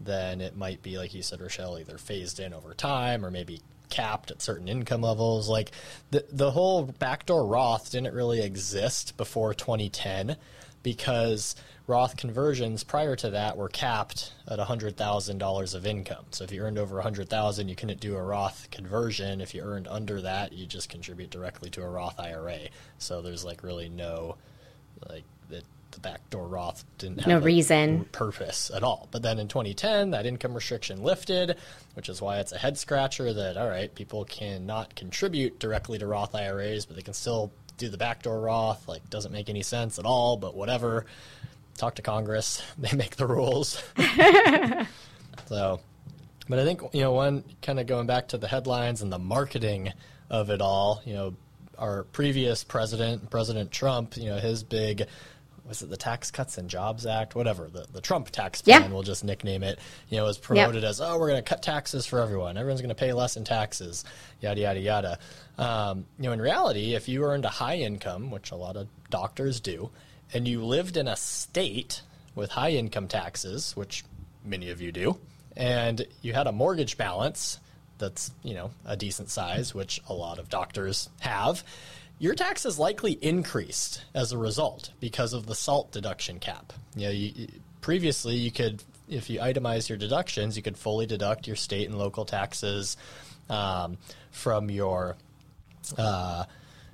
then 0.00 0.40
it 0.40 0.56
might 0.56 0.82
be 0.82 0.96
like 0.96 1.12
you 1.12 1.22
said, 1.22 1.40
Rochelle, 1.40 1.78
either 1.78 1.98
phased 1.98 2.40
in 2.40 2.54
over 2.54 2.72
time 2.72 3.24
or 3.24 3.30
maybe 3.30 3.60
capped 3.92 4.30
at 4.30 4.40
certain 4.40 4.68
income 4.68 5.02
levels. 5.02 5.48
Like 5.48 5.70
the 6.10 6.24
the 6.32 6.50
whole 6.50 6.84
backdoor 6.84 7.46
Roth 7.46 7.92
didn't 7.92 8.14
really 8.14 8.42
exist 8.42 9.16
before 9.16 9.52
2010 9.54 10.36
because 10.82 11.54
Roth 11.86 12.16
conversions 12.16 12.84
prior 12.84 13.14
to 13.16 13.30
that 13.30 13.56
were 13.56 13.68
capped 13.68 14.32
at 14.48 14.58
$100,000 14.58 15.74
of 15.74 15.86
income. 15.86 16.24
So 16.30 16.42
if 16.42 16.50
you 16.50 16.62
earned 16.62 16.78
over 16.78 16.96
100,000, 16.96 17.68
you 17.68 17.76
couldn't 17.76 18.00
do 18.00 18.16
a 18.16 18.22
Roth 18.22 18.68
conversion. 18.70 19.40
If 19.40 19.54
you 19.54 19.62
earned 19.62 19.86
under 19.86 20.20
that, 20.22 20.52
you 20.52 20.66
just 20.66 20.88
contribute 20.88 21.30
directly 21.30 21.70
to 21.70 21.82
a 21.82 21.88
Roth 21.88 22.18
IRA. 22.18 22.60
So 22.98 23.20
there's 23.20 23.44
like 23.44 23.62
really 23.62 23.88
no 23.88 24.36
like 25.08 25.24
it 25.50 25.64
the 25.92 26.00
backdoor 26.00 26.46
Roth 26.46 26.84
didn't 26.98 27.20
have 27.20 27.28
no 27.28 27.38
reason 27.38 28.06
purpose 28.12 28.70
at 28.74 28.82
all. 28.82 29.08
But 29.10 29.22
then 29.22 29.38
in 29.38 29.48
2010, 29.48 30.10
that 30.10 30.26
income 30.26 30.54
restriction 30.54 31.02
lifted, 31.02 31.56
which 31.94 32.08
is 32.08 32.20
why 32.20 32.38
it's 32.38 32.52
a 32.52 32.58
head 32.58 32.76
scratcher 32.76 33.32
that 33.32 33.56
all 33.56 33.68
right, 33.68 33.94
people 33.94 34.24
cannot 34.24 34.94
contribute 34.94 35.58
directly 35.58 35.98
to 35.98 36.06
Roth 36.06 36.34
IRAs, 36.34 36.86
but 36.86 36.96
they 36.96 37.02
can 37.02 37.14
still 37.14 37.52
do 37.76 37.88
the 37.88 37.98
backdoor 37.98 38.40
Roth. 38.40 38.88
Like 38.88 39.08
doesn't 39.10 39.32
make 39.32 39.48
any 39.48 39.62
sense 39.62 39.98
at 39.98 40.04
all, 40.04 40.36
but 40.36 40.54
whatever. 40.54 41.06
Talk 41.76 41.94
to 41.96 42.02
Congress; 42.02 42.62
they 42.78 42.96
make 42.96 43.16
the 43.16 43.26
rules. 43.26 43.82
so, 45.46 45.80
but 46.48 46.58
I 46.58 46.64
think 46.64 46.82
you 46.92 47.00
know 47.00 47.12
one 47.12 47.44
kind 47.62 47.80
of 47.80 47.86
going 47.86 48.06
back 48.06 48.28
to 48.28 48.38
the 48.38 48.48
headlines 48.48 49.02
and 49.02 49.12
the 49.12 49.18
marketing 49.18 49.92
of 50.30 50.50
it 50.50 50.60
all. 50.60 51.02
You 51.04 51.14
know, 51.14 51.36
our 51.78 52.04
previous 52.04 52.64
president, 52.64 53.30
President 53.30 53.70
Trump, 53.70 54.16
you 54.16 54.26
know, 54.26 54.38
his 54.38 54.62
big 54.62 55.06
was 55.66 55.82
it 55.82 55.90
the 55.90 55.96
Tax 55.96 56.30
Cuts 56.30 56.58
and 56.58 56.68
Jobs 56.68 57.06
Act, 57.06 57.34
whatever 57.34 57.68
the, 57.68 57.86
the 57.92 58.00
Trump 58.00 58.30
tax 58.30 58.62
plan, 58.62 58.82
yeah. 58.82 58.88
we'll 58.88 59.02
just 59.02 59.24
nickname 59.24 59.62
it. 59.62 59.78
You 60.08 60.18
know, 60.18 60.24
was 60.24 60.38
promoted 60.38 60.82
yep. 60.82 60.90
as 60.90 61.00
oh, 61.00 61.18
we're 61.18 61.28
going 61.28 61.42
to 61.42 61.48
cut 61.48 61.62
taxes 61.62 62.04
for 62.06 62.20
everyone. 62.20 62.56
Everyone's 62.56 62.80
going 62.80 62.88
to 62.88 62.94
pay 62.94 63.12
less 63.12 63.36
in 63.36 63.44
taxes, 63.44 64.04
yada 64.40 64.60
yada 64.60 64.80
yada. 64.80 65.18
Um, 65.58 66.06
you 66.18 66.24
know, 66.24 66.32
in 66.32 66.40
reality, 66.40 66.94
if 66.94 67.08
you 67.08 67.24
earned 67.24 67.44
a 67.44 67.50
high 67.50 67.76
income, 67.76 68.30
which 68.30 68.50
a 68.50 68.56
lot 68.56 68.76
of 68.76 68.88
doctors 69.10 69.60
do, 69.60 69.90
and 70.32 70.48
you 70.48 70.64
lived 70.64 70.96
in 70.96 71.06
a 71.06 71.16
state 71.16 72.02
with 72.34 72.50
high 72.50 72.70
income 72.70 73.08
taxes, 73.08 73.76
which 73.76 74.04
many 74.44 74.70
of 74.70 74.80
you 74.80 74.90
do, 74.90 75.18
and 75.56 76.06
you 76.22 76.32
had 76.32 76.46
a 76.46 76.52
mortgage 76.52 76.96
balance 76.96 77.58
that's 77.98 78.32
you 78.42 78.54
know 78.54 78.72
a 78.84 78.96
decent 78.96 79.30
size, 79.30 79.74
which 79.74 80.00
a 80.08 80.14
lot 80.14 80.38
of 80.38 80.48
doctors 80.48 81.08
have 81.20 81.62
your 82.22 82.36
taxes 82.36 82.78
likely 82.78 83.18
increased 83.20 84.04
as 84.14 84.30
a 84.30 84.38
result 84.38 84.92
because 85.00 85.32
of 85.32 85.46
the 85.46 85.56
SALT 85.56 85.90
deduction 85.90 86.38
cap. 86.38 86.72
You 86.94 87.06
know, 87.06 87.10
you, 87.10 87.48
previously 87.80 88.36
you 88.36 88.52
could, 88.52 88.80
if 89.08 89.28
you 89.28 89.40
itemize 89.40 89.88
your 89.88 89.98
deductions, 89.98 90.56
you 90.56 90.62
could 90.62 90.78
fully 90.78 91.04
deduct 91.04 91.48
your 91.48 91.56
state 91.56 91.88
and 91.88 91.98
local 91.98 92.24
taxes 92.24 92.96
um, 93.50 93.98
from 94.30 94.70
your 94.70 95.16
uh, 95.98 96.44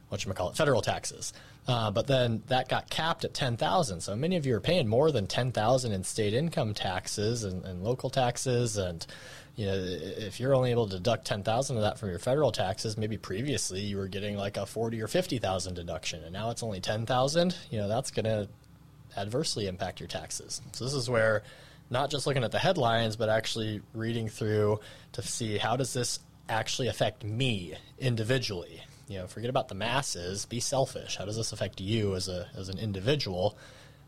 what 0.09 0.25
you 0.25 0.33
call 0.33 0.49
it, 0.49 0.57
federal 0.57 0.81
taxes. 0.81 1.35
Uh, 1.67 1.91
but 1.91 2.07
then 2.07 2.43
that 2.47 2.71
got 2.71 2.89
capped 2.89 3.27
at 3.27 3.35
ten 3.35 3.59
thousand. 3.59 4.01
So 4.01 4.17
many 4.17 4.37
of 4.37 4.47
you 4.47 4.57
are 4.57 4.61
paying 4.61 4.89
more 4.89 5.13
than 5.13 5.27
ten 5.27 5.53
thousand 5.53 5.93
in 5.93 6.05
state 6.05 6.33
income 6.33 6.73
taxes 6.73 7.45
and, 7.45 7.67
and 7.67 7.85
local 7.85 8.09
taxes, 8.09 8.79
and 8.79 9.07
you 9.59 9.67
know, 9.67 9.75
if 9.75 10.39
you're 10.39 10.55
only 10.55 10.71
able 10.71 10.87
to 10.87 10.99
deduct 10.99 11.27
10,000 11.27 11.77
of 11.77 11.83
that 11.83 11.99
from 11.99 12.11
your 12.11 12.21
federal 12.21 12.53
taxes, 12.53 12.97
maybe 12.97 13.19
previously 13.19 13.81
you 13.81 13.97
were 13.97 14.07
getting 14.07 14.37
like 14.37 14.57
a 14.57 14.65
40 14.65 15.03
or 15.03 15.09
50,000 15.09 15.75
deduction 15.75 16.23
and 16.23 16.33
now 16.33 16.51
it's 16.51 16.63
only 16.63 16.79
10,000, 16.79 17.57
you 17.69 17.79
know, 17.79 17.89
that's 17.89 18.13
going 18.13 18.25
to 18.25 18.49
adversely 19.17 19.67
impact 19.67 19.99
your 19.99 20.07
taxes. 20.07 20.63
So 20.71 20.85
this 20.85 20.95
is 20.95 21.11
where 21.11 21.43
not 21.91 22.09
just 22.09 22.25
looking 22.25 22.45
at 22.45 22.53
the 22.53 22.59
headlines, 22.61 23.17
but 23.17 23.29
actually 23.29 23.81
reading 23.95 24.29
through 24.29 24.79
to 25.15 25.23
see 25.23 25.59
how 25.59 25.75
does 25.75 25.93
this 25.93 26.21
actually 26.49 26.87
affect 26.87 27.25
me 27.25 27.75
individually? 27.99 28.81
You 29.09 29.19
know, 29.19 29.27
forget 29.27 29.51
about 29.51 29.67
the 29.67 29.75
masses, 29.75 30.47
be 30.47 30.61
selfish. 30.61 31.17
How 31.17 31.25
does 31.25 31.37
this 31.37 31.51
affect 31.51 31.81
you 31.81 32.15
as 32.15 32.29
a 32.29 32.47
as 32.57 32.69
an 32.69 32.79
individual? 32.79 33.59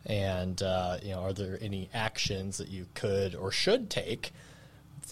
And 0.07 0.63
uh, 0.63 0.99
you 1.03 1.11
know, 1.11 1.23
are 1.23 1.33
there 1.33 1.59
any 1.61 1.89
actions 1.93 2.59
that 2.59 2.69
you 2.69 2.87
could 2.95 3.35
or 3.35 3.51
should 3.51 3.91
take 3.91 4.33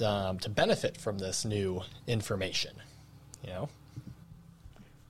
um, 0.02 0.38
to 0.40 0.48
benefit 0.48 0.96
from 0.96 1.18
this 1.18 1.44
new 1.44 1.82
information. 2.06 2.76
You 3.42 3.50
know. 3.50 3.68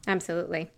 Absolutely. 0.06 0.70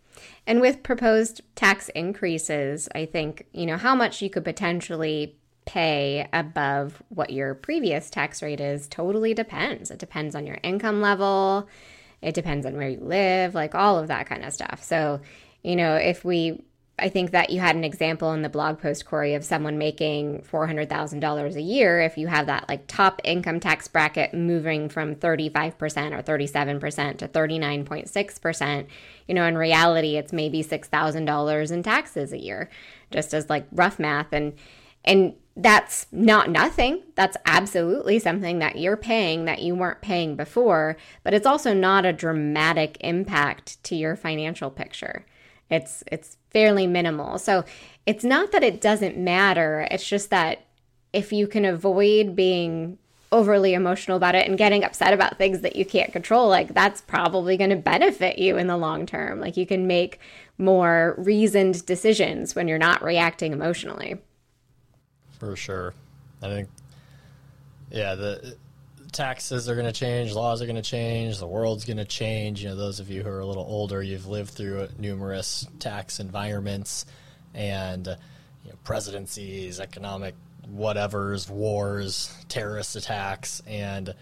And 0.47 0.61
with 0.61 0.83
proposed 0.83 1.41
tax 1.55 1.89
increases, 1.91 2.89
I 2.95 3.07
think, 3.07 3.47
you 3.53 3.67
know, 3.67 3.77
how 3.77 3.95
much 3.95 4.21
you 4.21 4.29
could 4.29 4.45
potentially 4.45 5.37
pay 5.67 6.29
above 6.33 7.03
what 7.11 7.31
your 7.31 7.55
previous 7.55 8.11
tax 8.11 8.43
rate 8.43 8.61
is 8.61 8.89
totally 8.89 9.35
depends. 9.35 9.91
It 9.91 9.99
depends 9.99 10.35
on 10.35 10.47
your 10.47 10.59
income 10.63 11.01
level, 11.01 11.69
it 12.23 12.35
depends 12.35 12.67
on 12.67 12.77
where 12.77 12.89
you 12.89 13.01
live, 13.01 13.55
like 13.55 13.75
all 13.75 13.99
of 13.99 14.09
that 14.09 14.27
kind 14.27 14.45
of 14.45 14.53
stuff. 14.53 14.83
So, 14.83 15.21
you 15.63 15.77
know, 15.77 15.95
if 15.95 16.25
we 16.25 16.63
I 17.01 17.09
think 17.09 17.31
that 17.33 17.51
you 17.51 17.61
had 17.61 17.77
an 17.77 17.85
example 17.85 18.33
in 18.33 18.43
the 18.43 18.49
blog 18.49 18.81
post, 18.81 19.07
Corey, 19.07 19.35
of 19.35 19.45
someone 19.45 19.79
making 19.79 20.43
$400,000 20.43 21.55
a 21.55 21.61
year. 21.61 22.01
If 22.01 22.19
you 22.19 22.27
have 22.29 22.47
that 22.47 22.69
like 22.69 22.87
top 22.87 23.21
income 23.25 23.61
tax 23.61 23.89
bracket 23.89 24.35
moving 24.35 24.89
from 24.89 25.15
35% 25.15 25.73
or 26.13 26.23
37% 26.23 27.19
to 27.19 27.29
39.6%, 27.29 28.87
you 29.27 29.35
know, 29.35 29.45
in 29.45 29.57
reality, 29.57 30.17
it's 30.17 30.33
maybe 30.33 30.63
$6,000 30.63 31.73
in 31.73 31.83
taxes 31.83 32.33
a 32.33 32.39
year, 32.39 32.71
just 33.11 33.35
as 33.35 33.51
like 33.51 33.67
rough 33.73 33.99
math. 33.99 34.33
And, 34.33 34.55
and 35.05 35.35
that's 35.57 36.07
not 36.13 36.51
nothing. 36.51 37.03
That's 37.15 37.37
absolutely 37.45 38.19
something 38.19 38.61
that 38.61 38.79
you're 38.79 38.97
paying 38.97 39.45
that 39.45 39.61
you 39.63 39.75
weren't 39.75 40.01
paying 40.01 40.37
before, 40.37 40.97
but 41.23 41.35
it's 41.35 41.47
also 41.47 41.75
not 41.75 42.07
a 42.07 42.13
dramatic 42.13 42.97
impact 43.01 43.83
to 43.85 43.97
your 43.97 44.17
financial 44.17 44.71
picture. 44.71 45.27
It's 45.69 46.03
it's 46.11 46.37
fairly 46.51 46.87
minimal. 46.87 47.39
So 47.39 47.65
it's 48.07 48.25
not 48.25 48.53
that 48.53 48.63
it 48.63 48.81
doesn't 48.81 49.17
matter. 49.17 49.87
It's 49.91 50.07
just 50.07 50.31
that 50.31 50.67
if 51.13 51.33
you 51.33 51.47
can 51.47 51.65
avoid 51.65 52.37
being 52.37 52.99
overly 53.33 53.75
emotional 53.75 54.17
about 54.17 54.35
it 54.35 54.49
and 54.49 54.59
getting 54.59 54.83
upset 54.83 55.13
about 55.13 55.39
things 55.39 55.61
that 55.61 55.77
you 55.77 55.85
can't 55.85 56.13
control, 56.13 56.49
like 56.49 56.75
that's 56.75 57.01
probably 57.01 57.57
going 57.57 57.71
to 57.71 57.77
benefit 57.77 58.39
you 58.39 58.57
in 58.57 58.67
the 58.67 58.77
long 58.77 59.07
term. 59.07 59.41
Like 59.41 59.57
you 59.57 59.67
can 59.67 59.87
make 59.87 60.19
more 60.59 61.15
reasoned 61.19 61.87
decisions 61.87 62.55
when 62.55 62.69
you're 62.69 62.79
not 62.79 63.03
reacting 63.03 63.53
emotionally. 63.53 64.19
For 65.39 65.57
sure. 65.57 65.95
I 66.43 66.49
think 66.49 66.69
yeah, 67.91 68.15
the 68.15 68.57
taxes 69.11 69.69
are 69.69 69.75
going 69.75 69.87
to 69.87 69.93
change, 69.93 70.33
laws 70.33 70.63
are 70.63 70.67
going 70.67 70.77
to 70.77 70.83
change, 70.83 71.39
the 71.39 71.47
world's 71.47 71.85
going 71.85 71.97
to 71.97 72.05
change. 72.05 72.63
You 72.63 72.71
know, 72.71 72.77
those 72.77 73.01
of 73.01 73.11
you 73.11 73.23
who 73.23 73.29
are 73.29 73.41
a 73.41 73.47
little 73.47 73.65
older, 73.65 74.03
you've 74.03 74.27
lived 74.27 74.51
through 74.51 74.89
numerous 74.99 75.67
tax 75.79 76.21
environments 76.21 77.07
and 77.55 78.07
you 78.65 78.71
know, 78.71 78.77
presidencies, 78.85 79.81
economic 79.81 80.35
whatevers, 80.75 81.49
wars, 81.49 82.35
terrorist 82.49 82.97
attacks, 82.97 83.63
and 83.67 84.15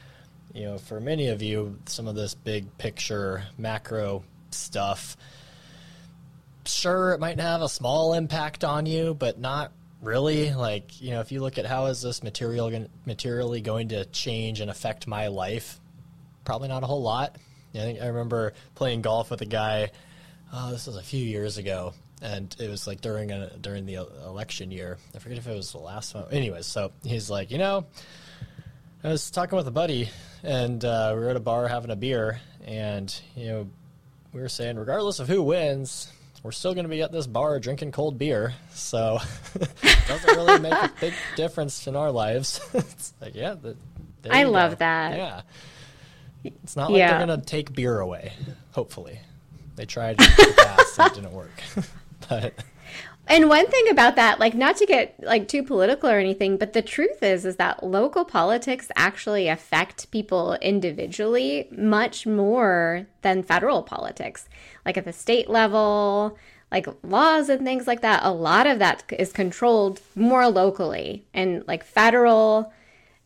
you 0.55 0.65
know, 0.65 0.79
for 0.79 1.01
many 1.01 1.29
of 1.29 1.43
you, 1.43 1.79
some 1.87 2.09
of 2.09 2.15
this 2.15 2.35
big 2.35 2.79
picture 2.79 3.45
macro 3.59 4.25
stuff. 4.51 5.17
Sure, 6.65 7.13
it 7.13 7.21
might 7.21 7.41
have 7.41 7.63
a 7.63 7.69
small 7.69 8.15
impact 8.15 8.65
on 8.65 8.87
you, 8.87 9.15
but 9.15 9.39
not 9.39 9.73
really? 10.03 10.53
Like 10.55 11.01
you 11.01 11.11
know 11.11 11.21
if 11.21 11.33
you 11.33 11.41
look 11.41 11.59
at 11.59 11.67
how 11.67 11.87
is 11.87 12.03
this 12.03 12.23
material 12.23 12.87
materially 13.07 13.61
going 13.61 13.89
to 13.89 14.05
change 14.07 14.61
and 14.61 14.71
affect 14.71 15.07
my 15.07 15.29
life? 15.29 15.81
Probably 16.45 16.69
not 16.69 16.83
a 16.83 16.87
whole 16.87 17.03
lot. 17.03 17.37
I 17.75 17.79
think 17.79 18.01
i 18.01 18.07
remember 18.07 18.55
playing 18.75 19.03
golf 19.03 19.31
with 19.31 19.41
a 19.41 19.47
guy 19.47 19.91
oh, 20.53 20.71
this 20.71 20.87
was 20.87 20.97
a 20.97 21.03
few 21.03 21.25
years 21.25 21.59
ago 21.59 21.93
and 22.21 22.55
it 22.59 22.69
was 22.69 22.87
like 22.87 23.01
during 23.01 23.31
a 23.31 23.51
during 23.61 23.87
the 23.87 23.95
election 24.25 24.71
year. 24.71 24.99
I 25.15 25.19
forget 25.19 25.39
if 25.39 25.47
it 25.47 25.55
was 25.55 25.73
the 25.73 25.79
last 25.79 26.15
one. 26.15 26.25
Anyways 26.33 26.67
so 26.67 26.93
he's 27.05 27.31
like 27.31 27.51
you 27.51 27.59
know 27.59 27.87
i 29.05 29.09
was 29.09 29.31
talking 29.31 29.57
with 29.57 29.69
a 29.69 29.73
buddy 29.73 30.09
and 30.43 30.85
uh, 30.85 31.13
we 31.15 31.21
were 31.21 31.31
at 31.31 31.37
a 31.37 31.41
bar 31.41 31.69
having 31.69 31.91
a 31.91 31.97
beer 31.97 32.41
and 32.65 33.21
you 33.37 33.47
know 33.47 33.69
we 34.33 34.41
were 34.41 34.49
saying 34.49 34.77
regardless 34.77 35.21
of 35.21 35.29
who 35.29 35.43
wins 35.43 36.13
we're 36.43 36.53
still 36.53 36.75
going 36.75 36.85
to 36.85 36.91
be 36.91 37.03
at 37.03 37.13
this 37.13 37.27
bar 37.27 37.59
drinking 37.61 37.93
cold 37.93 38.19
beer, 38.19 38.55
so 38.73 39.19
it 39.55 39.69
doesn't 40.09 40.37
really 40.37 40.59
make 40.61 40.73
a 40.73 40.93
big 41.01 41.15
difference 41.37 41.87
in 41.87 41.97
our 41.97 42.11
lives. 42.11 42.61
it's 42.75 43.13
like, 43.21 43.35
yeah, 43.35 43.55
the, 43.55 43.77
I 44.31 44.45
love 44.45 44.73
go. 44.73 44.77
that. 44.77 45.17
Yeah, 45.17 45.43
it's 46.45 46.77
not 46.77 46.91
like 46.91 46.99
yeah. 46.99 47.19
they're 47.19 47.27
going 47.27 47.41
to 47.41 47.47
take 47.47 47.73
beer 47.73 47.99
away. 47.99 48.33
Hopefully, 48.73 49.21
they 49.77 49.87
tried 49.87 50.21
in 50.21 50.27
the 50.27 50.55
past 50.57 50.99
and 50.99 51.11
it 51.11 51.15
didn't 51.15 51.33
work, 51.33 51.63
but 52.29 52.55
and 53.29 53.49
one 53.49 53.67
thing 53.67 53.89
about 53.91 54.17
that, 54.17 54.41
like 54.41 54.55
not 54.55 54.77
to 54.79 54.87
get 54.87 55.15
like 55.23 55.49
too 55.49 55.63
political 55.63 56.09
or 56.09 56.19
anything, 56.19 56.57
but 56.57 56.73
the 56.73 56.83
truth 56.83 57.23
is 57.23 57.45
is 57.45 57.57
that 57.57 57.85
local 57.85 58.25
politics 58.25 58.91
actually 58.97 59.49
affect 59.49 60.11
people 60.11 60.55
individually 60.63 61.69
much 61.71 62.27
more 62.27 63.07
than 63.23 63.43
federal 63.43 63.83
politics. 63.83 64.49
Like 64.87 64.97
at 64.97 65.05
the 65.05 65.13
state 65.13 65.51
level, 65.51 66.39
like 66.73 66.87
laws 67.03 67.49
and 67.49 67.65
things 67.65 67.87
like 67.87 68.01
that, 68.01 68.25
a 68.25 68.33
lot 68.33 68.67
of 68.67 68.79
that 68.79 69.05
is 69.19 69.33
controlled 69.33 70.01
more 70.15 70.49
locally. 70.49 71.27
And 71.35 71.65
like 71.67 71.85
federal 71.85 72.73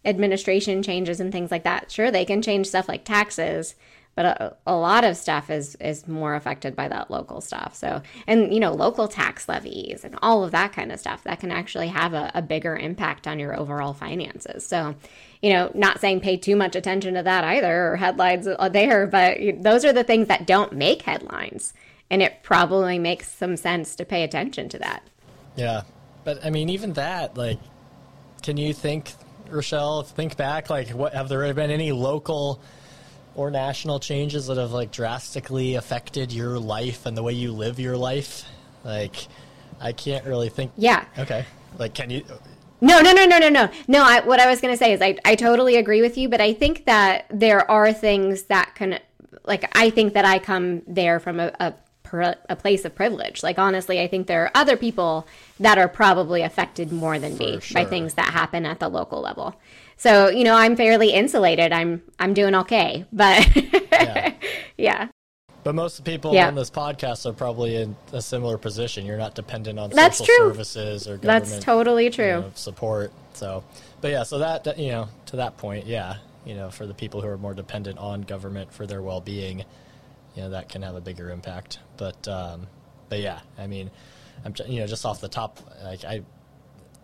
administration 0.04 0.82
changes 0.82 1.20
and 1.20 1.30
things 1.30 1.50
like 1.50 1.64
that, 1.64 1.90
sure 1.90 2.10
they 2.10 2.24
can 2.24 2.42
change 2.42 2.66
stuff 2.66 2.88
like 2.88 3.04
taxes, 3.04 3.76
but 4.14 4.25
a, 4.27 4.57
a, 4.66 4.77
lot 4.77 5.05
of 5.05 5.16
stuff 5.16 5.48
is 5.48 5.75
is 5.77 6.07
more 6.07 6.35
affected 6.35 6.77
by 6.77 6.88
that 6.88 7.11
local 7.11 7.40
stuff. 7.40 7.75
So 7.75 8.03
and 8.27 8.53
you 8.53 8.61
know 8.61 8.72
local 8.72 9.09
tax 9.09 9.48
levies 9.48 10.05
and 10.05 10.16
all 10.20 10.44
of 10.44 10.51
that 10.51 10.72
kind 10.72 10.92
of 10.92 11.01
stuff 11.01 11.25
that 11.25 11.40
can 11.40 11.51
actually 11.51 11.88
have 11.88 12.12
a, 12.12 12.31
a 12.35 12.42
bigger 12.42 12.77
impact 12.77 13.27
on 13.27 13.38
your 13.38 13.59
overall 13.59 13.94
finances. 13.94 14.66
So 14.66 14.94
you 15.40 15.53
know 15.53 15.70
not 15.75 16.01
saying 16.01 16.20
pay 16.20 16.37
too 16.37 16.57
much 16.57 16.77
attention 16.77 17.14
to 17.14 17.22
that 17.22 17.44
either 17.44 17.92
or 17.92 17.96
headlines 17.96 18.46
there 18.72 19.07
but 19.07 19.38
those 19.59 19.85
are 19.85 19.92
the 19.92 20.05
things 20.05 20.29
that 20.29 20.46
don't 20.46 20.72
make 20.72 21.03
headlines. 21.03 21.72
And 22.11 22.20
it 22.22 22.42
probably 22.42 22.98
makes 22.98 23.33
some 23.33 23.57
sense 23.57 23.96
to 23.96 24.05
pay 24.05 24.22
attention 24.22 24.68
to 24.70 24.79
that. 24.79 25.03
Yeah. 25.57 25.83
But 26.25 26.44
i 26.44 26.51
mean 26.51 26.68
even 26.68 26.92
that 26.92 27.37
like 27.37 27.59
can 28.42 28.57
you 28.57 28.75
think 28.75 29.12
rochelle 29.48 30.03
think 30.03 30.37
back 30.37 30.70
like 30.70 30.90
what 30.90 31.14
have 31.14 31.29
there 31.29 31.53
been 31.55 31.70
any 31.70 31.92
local 31.92 32.61
or 33.34 33.50
national 33.50 34.00
changes 34.00 34.46
that 34.46 34.56
have 34.56 34.72
like 34.72 34.90
drastically 34.90 35.74
affected 35.74 36.32
your 36.32 36.58
life 36.58 37.06
and 37.06 37.16
the 37.16 37.22
way 37.22 37.32
you 37.32 37.52
live 37.52 37.78
your 37.78 37.96
life? 37.96 38.44
Like, 38.84 39.16
I 39.80 39.92
can't 39.92 40.24
really 40.26 40.48
think. 40.48 40.72
Yeah. 40.76 41.04
Okay. 41.18 41.44
Like, 41.78 41.94
can 41.94 42.10
you? 42.10 42.24
No, 42.80 43.00
no, 43.00 43.12
no, 43.12 43.24
no, 43.26 43.38
no, 43.38 43.48
no. 43.48 43.70
No, 43.86 44.02
I, 44.02 44.20
what 44.20 44.40
I 44.40 44.48
was 44.48 44.60
going 44.60 44.74
to 44.74 44.78
say 44.78 44.92
is 44.92 45.00
I, 45.00 45.16
I 45.24 45.36
totally 45.36 45.76
agree 45.76 46.02
with 46.02 46.18
you, 46.18 46.28
but 46.28 46.40
I 46.40 46.52
think 46.52 46.84
that 46.86 47.26
there 47.30 47.70
are 47.70 47.92
things 47.92 48.44
that 48.44 48.74
can, 48.74 48.98
like, 49.44 49.70
I 49.76 49.90
think 49.90 50.14
that 50.14 50.24
I 50.24 50.38
come 50.38 50.82
there 50.86 51.20
from 51.20 51.38
a, 51.38 51.52
a, 51.60 51.74
a 52.20 52.57
place 52.57 52.85
of 52.85 52.94
privilege. 52.94 53.42
Like, 53.42 53.59
honestly, 53.59 54.01
I 54.01 54.07
think 54.07 54.27
there 54.27 54.44
are 54.44 54.51
other 54.55 54.77
people 54.77 55.27
that 55.59 55.79
are 55.79 55.88
probably 55.88 56.42
affected 56.42 56.92
more 56.92 57.18
than 57.18 57.37
For 57.37 57.42
me 57.42 57.61
sure. 57.61 57.83
by 57.83 57.88
things 57.88 58.14
that 58.14 58.27
happen 58.33 58.66
at 58.66 58.79
the 58.81 58.88
local 58.88 59.20
level. 59.20 59.59
So, 59.96 60.29
you 60.29 60.44
know, 60.44 60.55
I'm 60.55 60.77
fairly 60.77 61.12
insulated. 61.12 61.72
I'm 61.72 62.03
I'm 62.18 62.35
doing 62.35 62.55
okay. 62.57 63.07
But 63.12 63.57
yeah. 63.92 64.35
yeah. 64.77 65.09
But 65.64 65.75
most 65.75 65.98
of 65.98 66.05
the 66.05 66.11
people 66.11 66.35
yeah. 66.35 66.48
on 66.48 66.57
this 66.57 66.70
podcast 66.70 67.25
are 67.25 67.33
probably 67.33 67.77
in 67.77 67.94
a 68.12 68.20
similar 68.20 68.59
position. 68.59 69.07
You're 69.07 69.18
not 69.18 69.35
dependent 69.35 69.79
on 69.79 69.90
That's 69.90 70.18
social 70.18 70.35
true. 70.37 70.48
services 70.51 71.07
or 71.07 71.18
government. 71.18 71.44
That's 71.46 71.64
totally 71.64 72.11
true. 72.11 72.27
You 72.27 72.33
know, 72.33 72.53
support. 72.55 73.12
So, 73.35 73.62
but 74.01 74.11
yeah, 74.11 74.25
so 74.25 74.38
that 74.40 74.77
you 74.77 74.88
know, 74.88 75.09
to 75.27 75.37
that 75.37 75.57
point, 75.57 75.87
yeah, 75.87 76.16
you 76.44 76.55
know, 76.55 76.70
for 76.70 76.87
the 76.87 76.94
people 76.94 77.20
who 77.20 77.29
are 77.29 77.38
more 77.38 77.55
dependent 77.55 77.98
on 77.98 78.22
government 78.22 78.72
for 78.72 78.87
their 78.87 79.03
well-being, 79.03 79.64
you 80.34 80.42
know, 80.42 80.50
that 80.50 80.68
can 80.68 80.82
have 80.82 80.94
a 80.94 81.00
bigger 81.00 81.30
impact. 81.30 81.78
But, 81.96 82.26
um, 82.28 82.66
but 83.08 83.20
yeah, 83.20 83.40
I 83.58 83.66
mean, 83.66 83.90
I'm 84.44 84.54
you 84.66 84.80
know, 84.80 84.86
just 84.86 85.04
off 85.04 85.20
the 85.20 85.28
top, 85.28 85.58
like 85.84 86.04
I, 86.04 86.22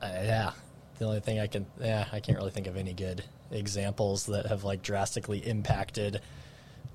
I 0.00 0.08
yeah, 0.24 0.52
the 0.98 1.04
only 1.04 1.20
thing 1.20 1.38
I 1.38 1.46
can, 1.46 1.66
yeah, 1.80 2.06
I 2.12 2.20
can't 2.20 2.38
really 2.38 2.50
think 2.50 2.66
of 2.66 2.76
any 2.76 2.92
good 2.92 3.24
examples 3.50 4.26
that 4.26 4.46
have 4.46 4.64
like 4.64 4.82
drastically 4.82 5.38
impacted 5.38 6.20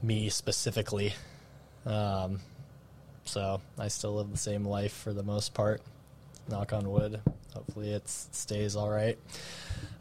me 0.01 0.29
specifically. 0.29 1.13
Um, 1.85 2.39
so 3.25 3.61
I 3.77 3.87
still 3.87 4.15
live 4.15 4.31
the 4.31 4.37
same 4.37 4.65
life 4.65 4.93
for 4.93 5.13
the 5.13 5.23
most 5.23 5.53
part. 5.53 5.81
Knock 6.49 6.73
on 6.73 6.89
wood. 6.89 7.21
Hopefully 7.53 7.91
it 7.91 8.09
stays 8.09 8.75
all 8.75 8.89
right. 8.89 9.17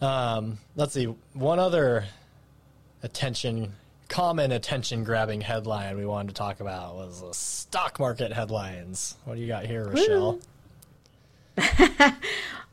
Um, 0.00 0.58
let's 0.74 0.94
see. 0.94 1.04
One 1.34 1.58
other 1.58 2.06
attention, 3.02 3.74
common 4.12 4.52
attention 4.52 5.04
grabbing 5.04 5.40
headline 5.40 5.96
we 5.96 6.04
wanted 6.04 6.28
to 6.28 6.34
talk 6.34 6.60
about 6.60 6.94
was 6.94 7.22
the 7.22 7.32
stock 7.32 7.98
market 7.98 8.30
headlines. 8.30 9.16
What 9.24 9.36
do 9.36 9.40
you 9.40 9.46
got 9.48 9.64
here, 9.64 9.88
Rochelle? 9.88 10.38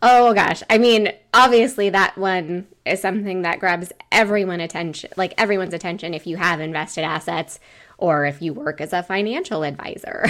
Oh 0.02 0.34
gosh. 0.34 0.63
I 0.69 0.78
mean, 0.78 1.12
obviously 1.34 1.89
that 1.89 2.17
one 2.17 2.67
is 2.86 3.02
something 3.02 3.41
that 3.41 3.60
grabs 3.60 3.91
everyone 4.12 4.62
attention, 4.62 5.10
like 5.17 5.34
everyone's 5.38 5.73
attention 5.73 6.13
if 6.13 6.25
you 6.25 6.38
have 6.38 6.62
invested 6.62 7.04
assets 7.04 7.60
or 7.99 8.25
if 8.25 8.41
you 8.41 8.53
work 8.53 8.81
as 8.81 8.93
a 8.93 9.03
financial 9.03 9.63
advisor. 9.63 10.25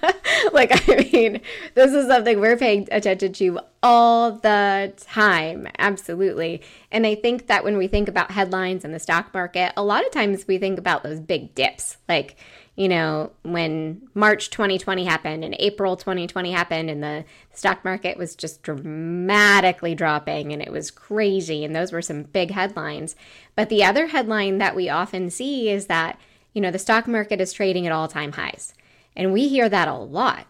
like 0.52 0.88
I 0.88 1.08
mean, 1.12 1.40
this 1.74 1.92
is 1.92 2.06
something 2.06 2.40
we're 2.40 2.56
paying 2.56 2.88
attention 2.90 3.32
to 3.34 3.60
all 3.82 4.32
the 4.32 4.92
time. 4.96 5.68
Absolutely. 5.78 6.62
And 6.90 7.06
I 7.06 7.16
think 7.16 7.48
that 7.48 7.64
when 7.64 7.76
we 7.76 7.88
think 7.88 8.08
about 8.08 8.30
headlines 8.30 8.84
in 8.84 8.92
the 8.92 8.98
stock 8.98 9.34
market, 9.34 9.72
a 9.76 9.82
lot 9.82 10.06
of 10.06 10.12
times 10.12 10.46
we 10.46 10.58
think 10.58 10.78
about 10.78 11.02
those 11.02 11.20
big 11.20 11.54
dips. 11.54 11.98
Like 12.08 12.36
you 12.78 12.88
know, 12.88 13.32
when 13.42 14.08
March 14.14 14.50
2020 14.50 15.04
happened 15.04 15.44
and 15.44 15.56
April 15.58 15.96
2020 15.96 16.52
happened 16.52 16.88
and 16.88 17.02
the 17.02 17.24
stock 17.52 17.84
market 17.84 18.16
was 18.16 18.36
just 18.36 18.62
dramatically 18.62 19.96
dropping 19.96 20.52
and 20.52 20.62
it 20.62 20.70
was 20.70 20.92
crazy. 20.92 21.64
And 21.64 21.74
those 21.74 21.90
were 21.90 22.00
some 22.00 22.22
big 22.22 22.52
headlines. 22.52 23.16
But 23.56 23.68
the 23.68 23.82
other 23.82 24.06
headline 24.06 24.58
that 24.58 24.76
we 24.76 24.88
often 24.88 25.28
see 25.28 25.68
is 25.70 25.86
that, 25.86 26.20
you 26.52 26.60
know, 26.60 26.70
the 26.70 26.78
stock 26.78 27.06
market 27.06 27.40
is 27.40 27.52
trading 27.52 27.86
at 27.86 27.92
all 27.92 28.08
time 28.08 28.32
highs. 28.32 28.74
And 29.16 29.32
we 29.32 29.48
hear 29.48 29.68
that 29.68 29.88
a 29.88 29.94
lot 29.94 30.46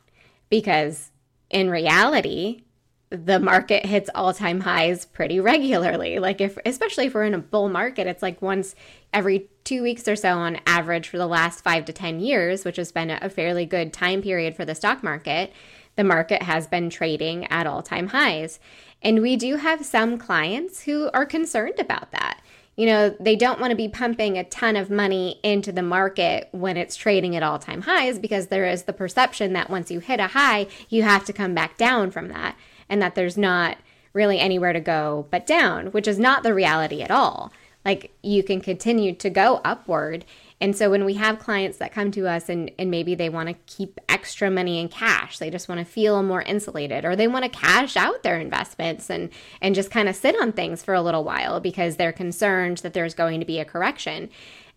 because 0.50 1.10
in 1.50 1.70
reality, 1.70 2.64
the 3.10 3.40
market 3.40 3.86
hits 3.86 4.10
all-time 4.14 4.60
highs 4.60 5.06
pretty 5.06 5.40
regularly. 5.40 6.18
Like 6.18 6.42
if 6.42 6.58
especially 6.66 7.06
if 7.06 7.14
we're 7.14 7.24
in 7.24 7.32
a 7.32 7.38
bull 7.38 7.70
market, 7.70 8.06
it's 8.06 8.22
like 8.22 8.42
once 8.42 8.74
every 9.14 9.48
2 9.64 9.82
weeks 9.82 10.06
or 10.06 10.16
so 10.16 10.32
on 10.32 10.60
average 10.66 11.08
for 11.08 11.16
the 11.16 11.26
last 11.26 11.64
5 11.64 11.86
to 11.86 11.92
10 11.92 12.20
years, 12.20 12.64
which 12.66 12.76
has 12.76 12.92
been 12.92 13.10
a 13.10 13.30
fairly 13.30 13.64
good 13.64 13.94
time 13.94 14.20
period 14.20 14.54
for 14.54 14.66
the 14.66 14.74
stock 14.74 15.02
market. 15.02 15.52
The 15.96 16.04
market 16.04 16.42
has 16.42 16.66
been 16.66 16.90
trading 16.90 17.46
at 17.46 17.66
all-time 17.66 18.08
highs. 18.08 18.60
And 19.00 19.22
we 19.22 19.36
do 19.36 19.56
have 19.56 19.86
some 19.86 20.18
clients 20.18 20.82
who 20.82 21.08
are 21.14 21.24
concerned 21.24 21.78
about 21.78 22.10
that. 22.10 22.42
You 22.78 22.86
know, 22.86 23.16
they 23.18 23.34
don't 23.34 23.58
want 23.58 23.72
to 23.72 23.76
be 23.76 23.88
pumping 23.88 24.38
a 24.38 24.44
ton 24.44 24.76
of 24.76 24.88
money 24.88 25.40
into 25.42 25.72
the 25.72 25.82
market 25.82 26.48
when 26.52 26.76
it's 26.76 26.94
trading 26.94 27.34
at 27.34 27.42
all 27.42 27.58
time 27.58 27.80
highs 27.82 28.20
because 28.20 28.46
there 28.46 28.66
is 28.66 28.84
the 28.84 28.92
perception 28.92 29.52
that 29.54 29.68
once 29.68 29.90
you 29.90 29.98
hit 29.98 30.20
a 30.20 30.28
high, 30.28 30.68
you 30.88 31.02
have 31.02 31.24
to 31.24 31.32
come 31.32 31.54
back 31.54 31.76
down 31.76 32.12
from 32.12 32.28
that 32.28 32.56
and 32.88 33.02
that 33.02 33.16
there's 33.16 33.36
not 33.36 33.78
really 34.12 34.38
anywhere 34.38 34.72
to 34.72 34.78
go 34.78 35.26
but 35.32 35.44
down, 35.44 35.88
which 35.88 36.06
is 36.06 36.20
not 36.20 36.44
the 36.44 36.54
reality 36.54 37.02
at 37.02 37.10
all. 37.10 37.52
Like 37.84 38.12
you 38.22 38.44
can 38.44 38.60
continue 38.60 39.12
to 39.12 39.28
go 39.28 39.60
upward. 39.64 40.24
And 40.60 40.76
so 40.76 40.90
when 40.90 41.04
we 41.04 41.14
have 41.14 41.38
clients 41.38 41.78
that 41.78 41.92
come 41.92 42.10
to 42.12 42.26
us 42.26 42.48
and, 42.48 42.70
and 42.78 42.90
maybe 42.90 43.14
they 43.14 43.28
want 43.28 43.48
to 43.48 43.54
keep 43.66 44.00
extra 44.08 44.50
money 44.50 44.80
in 44.80 44.88
cash, 44.88 45.38
they 45.38 45.50
just 45.50 45.68
want 45.68 45.78
to 45.78 45.84
feel 45.84 46.22
more 46.22 46.42
insulated 46.42 47.04
or 47.04 47.14
they 47.14 47.28
want 47.28 47.44
to 47.44 47.50
cash 47.50 47.96
out 47.96 48.22
their 48.24 48.40
investments 48.40 49.08
and, 49.08 49.30
and 49.60 49.74
just 49.74 49.90
kind 49.90 50.08
of 50.08 50.16
sit 50.16 50.34
on 50.40 50.52
things 50.52 50.82
for 50.82 50.94
a 50.94 51.02
little 51.02 51.22
while 51.22 51.60
because 51.60 51.96
they're 51.96 52.12
concerned 52.12 52.78
that 52.78 52.92
there's 52.92 53.14
going 53.14 53.38
to 53.38 53.46
be 53.46 53.60
a 53.60 53.64
correction. 53.64 54.28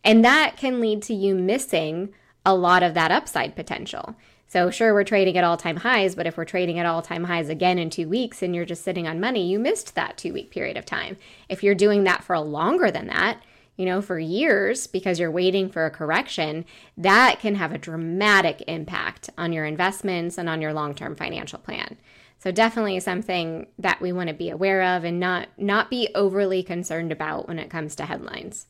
And 0.04 0.24
that 0.24 0.56
can 0.56 0.80
lead 0.80 1.02
to 1.04 1.15
you 1.15 1.34
missing 1.34 2.13
a 2.46 2.56
lot 2.56 2.84
of 2.84 2.94
that 2.94 3.12
upside 3.12 3.56
potential. 3.56 4.15
So, 4.48 4.70
sure, 4.70 4.94
we're 4.94 5.06
trading 5.06 5.38
at 5.38 5.46
all 5.46 5.56
time 5.56 5.78
highs, 5.78 6.13
but 6.13 6.28
if 6.28 6.36
we're 6.36 6.44
trading 6.44 6.78
at 6.78 6.86
all 6.86 7.02
time 7.02 7.24
highs 7.24 7.48
again 7.48 7.80
in 7.80 7.89
two 7.89 8.10
weeks 8.10 8.44
and 8.44 8.54
you're 8.54 8.65
just 8.65 8.84
sitting 8.84 9.08
on 9.08 9.20
money, 9.20 9.48
you 9.48 9.60
missed 9.60 9.96
that 9.96 10.17
two 10.17 10.34
week 10.34 10.52
period 10.52 10.76
of 10.76 10.86
time. 10.86 11.15
If 11.48 11.63
you're 11.63 11.74
doing 11.74 12.04
that 12.04 12.24
for 12.24 12.38
longer 12.38 12.91
than 12.91 13.08
that, 13.08 13.41
you 13.82 13.88
know, 13.88 14.00
for 14.00 14.20
years 14.20 14.86
because 14.86 15.20
you're 15.20 15.32
waiting 15.32 15.67
for 15.67 15.88
a 15.88 15.89
correction, 15.89 16.65
that 16.98 17.39
can 17.39 17.56
have 17.56 17.72
a 17.72 17.80
dramatic 17.80 18.63
impact 18.67 19.32
on 19.39 19.52
your 19.52 19.65
investments 19.65 20.38
and 20.38 20.48
on 20.48 20.62
your 20.62 20.72
long 20.72 20.94
term 20.94 21.15
financial 21.15 21.58
plan. 21.58 21.98
So 22.38 22.52
definitely 22.52 23.00
something 23.00 23.65
that 23.80 24.00
we 24.00 24.12
want 24.12 24.28
to 24.28 24.36
be 24.36 24.52
aware 24.52 24.84
of 24.96 25.04
and 25.04 25.20
not 25.20 25.48
not 25.58 25.89
be 25.89 26.10
overly 26.13 26.62
concerned 26.62 27.12
about 27.12 27.48
when 27.48 27.58
it 27.58 27.72
comes 27.72 27.96
to 27.96 28.06
headlines. 28.06 28.67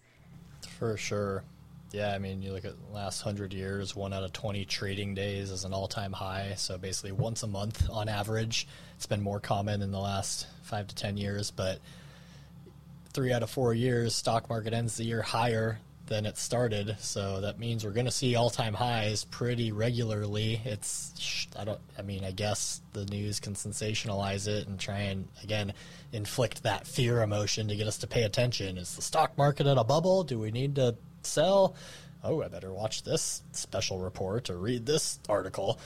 For 0.80 0.95
sure. 0.95 1.43
Yeah, 1.91 2.13
I 2.13 2.19
mean, 2.19 2.41
you 2.41 2.54
look 2.54 2.63
at 2.63 2.76
the 2.88 2.93
last 2.93 3.26
100 3.26 3.54
years, 3.54 3.93
one 3.93 4.13
out 4.13 4.24
of 4.24 4.32
20 4.32 4.63
trading 4.63 5.13
days 5.13 5.52
is 5.52 5.65
an 5.65 5.74
all 5.74 5.89
time 5.89 6.13
high. 6.13 6.54
So 6.56 6.78
basically, 6.78 7.12
once 7.12 7.43
a 7.43 7.47
month 7.47 7.89
on 7.89 8.08
average. 8.08 8.65
It's 8.95 9.08
been 9.08 9.21
more 9.21 9.41
common 9.41 9.82
in 9.82 9.91
the 9.91 10.00
last 10.00 10.47
five 10.62 10.88
to 10.88 10.95
10 10.95 11.17
years, 11.17 11.52
but 11.52 11.80
three 13.12 13.32
out 13.32 13.43
of 13.43 13.50
four 13.50 13.74
years, 13.74 14.15
stock 14.15 14.50
market 14.50 14.74
ends 14.74 14.97
the 14.97 15.04
year 15.04 15.21
higher 15.21 15.80
than 16.08 16.26
it 16.26 16.38
started. 16.38 16.97
So 17.00 17.41
that 17.41 17.58
means 17.58 17.86
we're 17.86 17.91
going 17.91 18.06
to 18.06 18.12
see 18.12 18.36
all 18.36 18.50
time 18.50 18.74
highs 18.74 19.24
pretty 19.24 19.71
regularly. 19.71 20.60
It's, 20.65 21.47
I 21.58 21.63
don't, 21.63 21.80
I 21.97 22.02
mean, 22.02 22.26
I 22.26 22.32
guess 22.32 22.82
the 22.91 23.06
news 23.06 23.39
can 23.39 23.54
sensationalize 23.54 24.47
it 24.47 24.67
and 24.67 24.78
try 24.78 25.00
and, 25.00 25.28
again, 25.41 25.74
inflict 26.12 26.63
that 26.63 26.86
fear 26.86 27.21
emotion 27.21 27.69
to 27.69 27.76
get 27.78 27.88
us 27.88 28.00
to 28.00 28.08
pay 28.08 28.24
attention. 28.24 28.78
Is 28.78 28.95
the 28.95 29.02
stock 29.02 29.38
market 29.38 29.67
in 29.67 29.78
a 29.78 29.84
bubble? 29.86 30.24
Do 30.24 30.38
we 30.38 30.52
need 30.52 30.76
to 30.76 30.95
sell. 31.26 31.76
Oh, 32.24 32.43
I 32.43 32.50
better 32.50 32.71
watch 32.71 33.04
this 33.04 33.41
special 33.52 33.97
report 34.00 34.50
or 34.50 34.58
read 34.58 34.86
this 34.86 35.19
article. 35.28 35.80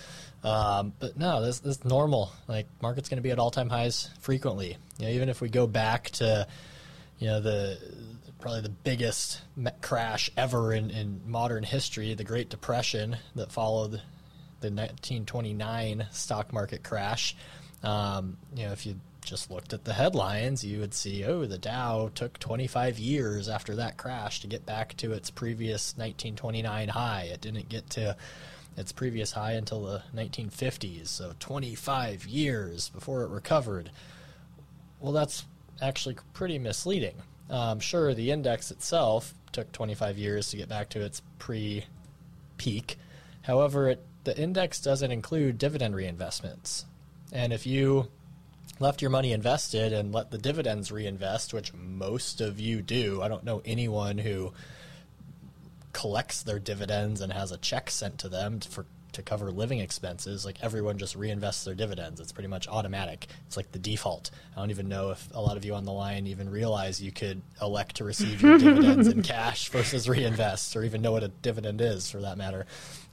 Um, 0.43 0.93
but 0.99 1.17
no, 1.17 1.41
this, 1.41 1.59
this 1.59 1.77
is 1.77 1.85
normal. 1.85 2.31
Like 2.47 2.67
market's 2.81 3.09
going 3.09 3.17
to 3.17 3.23
be 3.23 3.31
at 3.31 3.39
all 3.39 3.51
time 3.51 3.69
highs 3.69 4.09
frequently. 4.19 4.77
You 4.97 5.05
know, 5.05 5.11
even 5.11 5.29
if 5.29 5.39
we 5.39 5.49
go 5.49 5.65
back 5.65 6.09
to, 6.11 6.47
you 7.19 7.27
know, 7.27 7.39
the 7.39 7.77
probably 8.39 8.61
the 8.61 8.69
biggest 8.69 9.41
crash 9.81 10.29
ever 10.37 10.73
in, 10.73 10.91
in 10.91 11.21
modern 11.25 11.63
history, 11.63 12.13
the 12.13 12.23
Great 12.23 12.49
Depression 12.49 13.17
that 13.33 13.51
followed 13.51 14.01
the 14.61 14.71
1929 14.71 16.07
stock 16.11 16.53
market 16.53 16.83
crash. 16.83 17.35
Um, 17.83 18.37
you 18.55 18.65
know, 18.65 18.71
if 18.71 18.85
you 18.85 18.99
just 19.21 19.49
looked 19.49 19.73
at 19.73 19.83
the 19.83 19.93
headlines, 19.93 20.63
you 20.63 20.79
would 20.79 20.93
see, 20.93 21.23
oh, 21.23 21.45
the 21.45 21.57
Dow 21.57 22.11
took 22.13 22.37
25 22.39 22.99
years 22.99 23.49
after 23.49 23.75
that 23.75 23.97
crash 23.97 24.41
to 24.41 24.47
get 24.47 24.65
back 24.65 24.95
to 24.97 25.11
its 25.13 25.31
previous 25.31 25.93
1929 25.97 26.89
high. 26.89 27.29
It 27.33 27.41
didn't 27.41 27.69
get 27.69 27.89
to 27.91 28.15
its 28.77 28.91
previous 28.91 29.31
high 29.31 29.53
until 29.53 29.83
the 29.83 30.03
1950s, 30.15 31.07
so 31.07 31.33
25 31.39 32.27
years 32.27 32.89
before 32.89 33.23
it 33.23 33.29
recovered. 33.29 33.89
Well, 34.99 35.13
that's 35.13 35.45
actually 35.81 36.17
pretty 36.33 36.59
misleading. 36.59 37.15
Um, 37.49 37.79
sure, 37.79 38.13
the 38.13 38.31
index 38.31 38.71
itself 38.71 39.33
took 39.51 39.71
25 39.71 40.17
years 40.17 40.49
to 40.49 40.57
get 40.57 40.69
back 40.69 40.89
to 40.89 41.01
its 41.01 41.21
pre 41.39 41.85
peak. 42.57 42.97
However, 43.43 43.89
it, 43.89 44.03
the 44.23 44.37
index 44.37 44.81
doesn't 44.81 45.11
include 45.11 45.57
dividend 45.57 45.93
reinvestments. 45.95 46.85
And 47.31 47.53
if 47.53 47.67
you 47.67 48.09
left 48.79 49.01
your 49.01 49.11
money 49.11 49.31
invested 49.31 49.93
and 49.93 50.13
let 50.13 50.31
the 50.31 50.37
dividends 50.37 50.91
reinvest, 50.91 51.53
which 51.53 51.73
most 51.73 52.41
of 52.41 52.59
you 52.59 52.81
do. 52.81 53.21
I 53.21 53.27
don't 53.27 53.43
know 53.43 53.61
anyone 53.65 54.17
who 54.17 54.53
collects 55.93 56.43
their 56.43 56.59
dividends 56.59 57.21
and 57.21 57.31
has 57.31 57.51
a 57.51 57.57
check 57.57 57.89
sent 57.89 58.17
to 58.19 58.29
them 58.29 58.59
for 58.59 58.85
to 59.15 59.23
cover 59.23 59.51
living 59.51 59.79
expenses. 59.79 60.45
Like 60.45 60.57
everyone 60.61 60.97
just 60.97 61.17
reinvests 61.17 61.63
their 61.65 61.75
dividends. 61.75 62.19
It's 62.19 62.31
pretty 62.31 62.47
much 62.47 62.67
automatic. 62.67 63.27
It's 63.47 63.57
like 63.57 63.71
the 63.71 63.79
default. 63.79 64.31
I 64.55 64.59
don't 64.59 64.69
even 64.69 64.87
know 64.87 65.11
if 65.11 65.27
a 65.33 65.41
lot 65.41 65.57
of 65.57 65.65
you 65.65 65.73
on 65.73 65.85
the 65.85 65.91
line 65.91 66.27
even 66.27 66.49
realize 66.49 67.01
you 67.01 67.11
could 67.11 67.41
elect 67.61 67.97
to 67.97 68.03
receive 68.03 68.41
your 68.41 68.57
dividends 68.59 69.07
in 69.07 69.23
cash 69.23 69.69
versus 69.69 70.07
reinvest, 70.07 70.75
or 70.75 70.83
even 70.83 71.01
know 71.01 71.11
what 71.11 71.23
a 71.23 71.29
dividend 71.29 71.81
is 71.81 72.09
for 72.09 72.21
that 72.21 72.37
matter. 72.37 72.65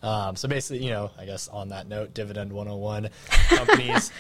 Um, 0.03 0.37
so 0.37 0.49
basically, 0.49 0.85
you 0.85 0.91
know, 0.91 1.11
I 1.17 1.25
guess 1.25 1.49
on 1.49 1.69
that 1.69 1.89
note, 1.89 2.15
dividend 2.15 2.53
101 2.53 3.09
companies 3.49 4.13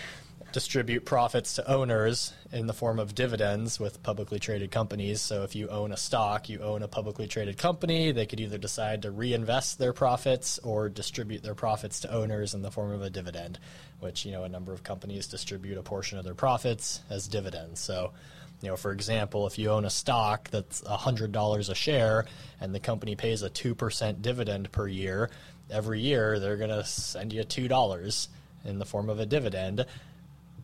distribute 0.52 1.04
profits 1.04 1.54
to 1.54 1.70
owners 1.70 2.32
in 2.52 2.66
the 2.66 2.72
form 2.72 2.98
of 2.98 3.14
dividends 3.14 3.80
with 3.80 4.02
publicly 4.02 4.38
traded 4.38 4.70
companies. 4.70 5.20
So 5.20 5.42
if 5.42 5.54
you 5.54 5.68
own 5.68 5.92
a 5.92 5.96
stock, 5.96 6.48
you 6.48 6.60
own 6.60 6.82
a 6.82 6.88
publicly 6.88 7.26
traded 7.26 7.58
company, 7.58 8.12
they 8.12 8.26
could 8.26 8.40
either 8.40 8.58
decide 8.58 9.02
to 9.02 9.10
reinvest 9.10 9.78
their 9.78 9.92
profits 9.92 10.58
or 10.60 10.88
distribute 10.88 11.42
their 11.42 11.54
profits 11.54 12.00
to 12.00 12.12
owners 12.12 12.54
in 12.54 12.62
the 12.62 12.70
form 12.70 12.92
of 12.92 13.02
a 13.02 13.10
dividend, 13.10 13.58
which, 14.00 14.24
you 14.24 14.32
know, 14.32 14.44
a 14.44 14.48
number 14.48 14.72
of 14.72 14.82
companies 14.82 15.26
distribute 15.26 15.78
a 15.78 15.82
portion 15.82 16.18
of 16.18 16.24
their 16.24 16.34
profits 16.34 17.00
as 17.10 17.26
dividends. 17.28 17.80
So, 17.80 18.12
you 18.60 18.68
know, 18.68 18.76
for 18.76 18.92
example, 18.92 19.46
if 19.46 19.58
you 19.58 19.70
own 19.70 19.84
a 19.84 19.90
stock 19.90 20.50
that's 20.50 20.82
$100 20.82 21.70
a 21.70 21.74
share 21.74 22.26
and 22.60 22.74
the 22.74 22.80
company 22.80 23.16
pays 23.16 23.42
a 23.42 23.50
2% 23.50 24.22
dividend 24.22 24.70
per 24.70 24.86
year, 24.86 25.30
every 25.70 26.00
year 26.00 26.38
they're 26.38 26.56
going 26.56 26.70
to 26.70 26.84
send 26.84 27.32
you 27.32 27.42
$2 27.42 28.28
in 28.64 28.78
the 28.78 28.84
form 28.84 29.08
of 29.08 29.18
a 29.18 29.26
dividend 29.26 29.84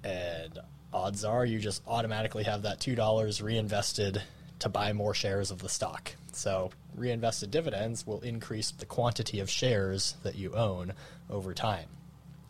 and 0.05 0.59
odds 0.93 1.25
are 1.25 1.45
you 1.45 1.59
just 1.59 1.83
automatically 1.87 2.45
have 2.45 2.63
that 2.63 2.81
$2 2.81 3.43
reinvested 3.43 4.23
to 4.61 4.69
buy 4.69 4.93
more 4.93 5.15
shares 5.15 5.51
of 5.51 5.61
the 5.61 5.69
stock. 5.69 6.13
So, 6.33 6.71
reinvested 6.95 7.51
dividends 7.51 8.07
will 8.07 8.21
increase 8.21 8.71
the 8.71 8.87
quantity 8.87 9.41
of 9.41 9.51
shares 9.51 10.17
that 10.23 10.35
you 10.35 10.55
own 10.55 10.93
over 11.31 11.55
time. 11.55 11.89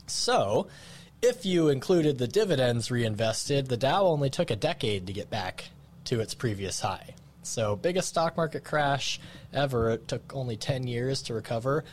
So, 0.07 0.69
if 1.21 1.45
you 1.45 1.69
included 1.69 2.19
the 2.19 2.29
dividends 2.29 2.91
reinvested, 2.91 3.67
the 3.67 3.77
Dow 3.77 4.07
only 4.07 4.31
took 4.31 4.51
a 4.51 4.57
decade 4.57 5.07
to 5.07 5.13
get 5.13 5.31
back 5.31 5.71
to 6.05 6.21
its 6.21 6.35
previous 6.35 6.81
high. 6.81 7.15
So, 7.43 7.77
biggest 7.77 8.09
stock 8.09 8.37
market 8.37 8.65
crash 8.65 9.21
ever, 9.53 9.91
it 9.91 10.09
took 10.09 10.35
only 10.35 10.57
10 10.57 10.87
years 10.87 11.23
to 11.23 11.35
recover. 11.35 11.85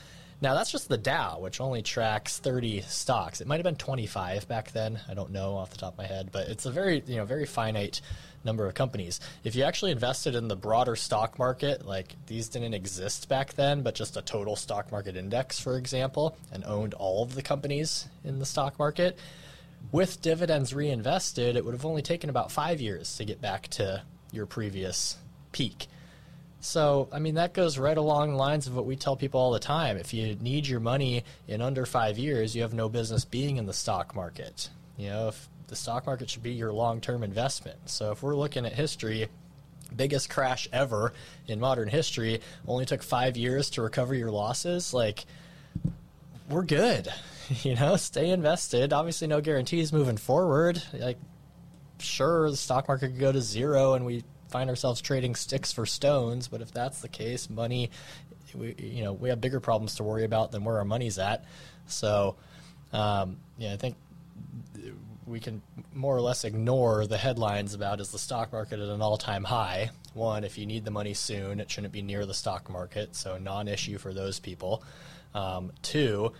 Now 0.42 0.54
that's 0.54 0.72
just 0.72 0.90
the 0.90 0.98
Dow, 0.98 1.40
which 1.40 1.62
only 1.62 1.82
tracks 1.82 2.40
30 2.40 2.82
stocks. 2.82 3.42
It 3.42 3.48
might 3.48 3.56
have 3.56 3.64
been 3.64 3.76
25 3.76 4.48
back 4.48 4.72
then. 4.72 5.00
I 5.08 5.14
don't 5.14 5.32
know 5.32 5.56
off 5.56 5.70
the 5.70 5.78
top 5.78 5.94
of 5.94 5.98
my 5.98 6.06
head, 6.06 6.30
but 6.32 6.48
it's 6.50 6.66
a 6.66 6.72
very 6.72 7.02
you 7.08 7.18
know 7.18 7.26
very 7.26 7.46
finite 7.46 8.02
number 8.44 8.68
of 8.68 8.76
companies. 8.76 9.20
If 9.44 9.56
you 9.56 9.64
actually 9.64 9.92
invested 9.92 10.36
in 10.36 10.48
the 10.48 10.56
broader 10.56 10.96
stock 10.96 11.40
market, 11.40 11.86
like 11.86 12.16
these 12.28 12.48
didn't 12.50 12.74
exist 12.74 13.28
back 13.28 13.54
then, 13.54 13.82
but 13.82 13.96
just 13.96 14.18
a 14.18 14.22
total 14.22 14.56
stock 14.56 14.92
market 14.92 15.16
index, 15.16 15.60
for 15.60 15.78
example, 15.78 16.38
and 16.52 16.64
owned 16.64 16.94
all 16.94 17.24
of 17.24 17.34
the 17.34 17.42
companies 17.42 18.08
in 18.24 18.40
the 18.40 18.46
stock 18.46 18.78
market, 18.78 19.18
with 19.92 20.22
dividends 20.22 20.74
reinvested, 20.74 21.56
it 21.56 21.66
would 21.66 21.74
have 21.74 21.86
only 21.86 22.02
taken 22.02 22.30
about 22.30 22.52
five 22.52 22.82
years 22.82 23.18
to 23.18 23.26
get 23.26 23.42
back 23.42 23.68
to 23.70 24.04
your 24.32 24.46
previous 24.46 25.18
peak. 25.52 25.88
So, 26.66 27.08
I 27.12 27.20
mean, 27.20 27.36
that 27.36 27.54
goes 27.54 27.78
right 27.78 27.96
along 27.96 28.32
the 28.32 28.38
lines 28.38 28.66
of 28.66 28.76
what 28.76 28.88
we 28.88 28.96
tell 28.96 29.16
people 29.16 29.40
all 29.40 29.52
the 29.52 29.60
time. 29.60 29.98
If 29.98 30.16
you 30.16 30.36
need 30.42 30.66
your 30.66 30.80
money 30.80 31.24
in 31.48 31.62
under 31.62 31.86
five 31.86 32.18
years, 32.18 32.56
you 32.56 32.64
have 32.64 32.74
no 32.74 32.90
business 32.90 33.24
being 33.24 33.58
in 33.58 33.68
the 33.68 33.74
stock 33.74 34.16
market. 34.16 34.70
You 34.98 35.10
know, 35.10 35.28
if 35.28 35.48
the 35.68 35.76
stock 35.76 36.08
market 36.08 36.28
should 36.30 36.42
be 36.42 36.54
your 36.54 36.74
long 36.74 37.02
term 37.02 37.22
investment. 37.22 37.78
So, 37.86 38.12
if 38.12 38.24
we're 38.24 38.36
looking 38.36 38.66
at 38.66 38.74
history, 38.74 39.28
biggest 39.96 40.30
crash 40.32 40.68
ever 40.74 41.14
in 41.48 41.60
modern 41.60 41.88
history 41.88 42.42
only 42.68 42.86
took 42.86 43.04
five 43.04 43.38
years 43.38 43.70
to 43.72 43.84
recover 43.84 44.16
your 44.16 44.32
losses, 44.32 44.92
like, 44.92 45.26
we're 46.50 46.64
good. 46.64 47.08
you 47.62 47.76
know, 47.76 47.96
stay 47.96 48.32
invested. 48.32 48.92
Obviously, 48.92 49.28
no 49.28 49.40
guarantees 49.40 49.94
moving 49.94 50.18
forward. 50.18 50.82
Like, 50.94 51.20
sure, 52.00 52.50
the 52.50 52.58
stock 52.58 52.88
market 52.88 53.10
could 53.10 53.20
go 53.20 53.32
to 53.32 53.42
zero 53.42 53.94
and 53.94 54.04
we 54.04 54.24
find 54.56 54.70
ourselves 54.70 55.02
trading 55.02 55.36
sticks 55.36 55.74
for 55.74 55.86
stones. 55.86 56.48
But 56.48 56.62
if 56.62 56.72
that's 56.72 57.02
the 57.02 57.10
case, 57.10 57.50
money, 57.50 57.92
we, 58.54 58.74
you 58.78 59.04
know, 59.04 59.12
we 59.12 59.28
have 59.28 59.42
bigger 59.42 59.60
problems 59.60 59.96
to 59.96 60.04
worry 60.04 60.24
about 60.24 60.54
than 60.54 60.64
where 60.64 60.78
our 60.78 60.86
money's 60.86 61.20
at. 61.20 61.44
So, 61.88 62.38
um, 62.94 63.36
yeah, 63.58 63.74
I 63.74 63.76
think 63.76 63.98
we 65.28 65.42
can 65.42 65.62
more 65.94 66.16
or 66.16 66.22
less 66.22 66.46
ignore 66.46 67.06
the 67.06 67.18
headlines 67.18 67.74
about 67.74 68.00
is 68.00 68.12
the 68.14 68.18
stock 68.18 68.54
market 68.54 68.80
at 68.80 68.88
an 68.88 69.02
all-time 69.02 69.44
high. 69.44 69.92
One, 70.14 70.46
if 70.46 70.58
you 70.58 70.66
need 70.66 70.86
the 70.86 70.92
money 70.92 71.14
soon, 71.14 71.60
it 71.60 71.70
shouldn't 71.70 71.92
be 71.92 72.02
near 72.02 72.26
the 72.26 72.34
stock 72.34 72.70
market, 72.70 73.14
so 73.14 73.38
non-issue 73.38 73.98
for 73.98 74.14
those 74.14 74.40
people. 74.40 74.84
Um, 75.34 75.74
two, 75.82 76.32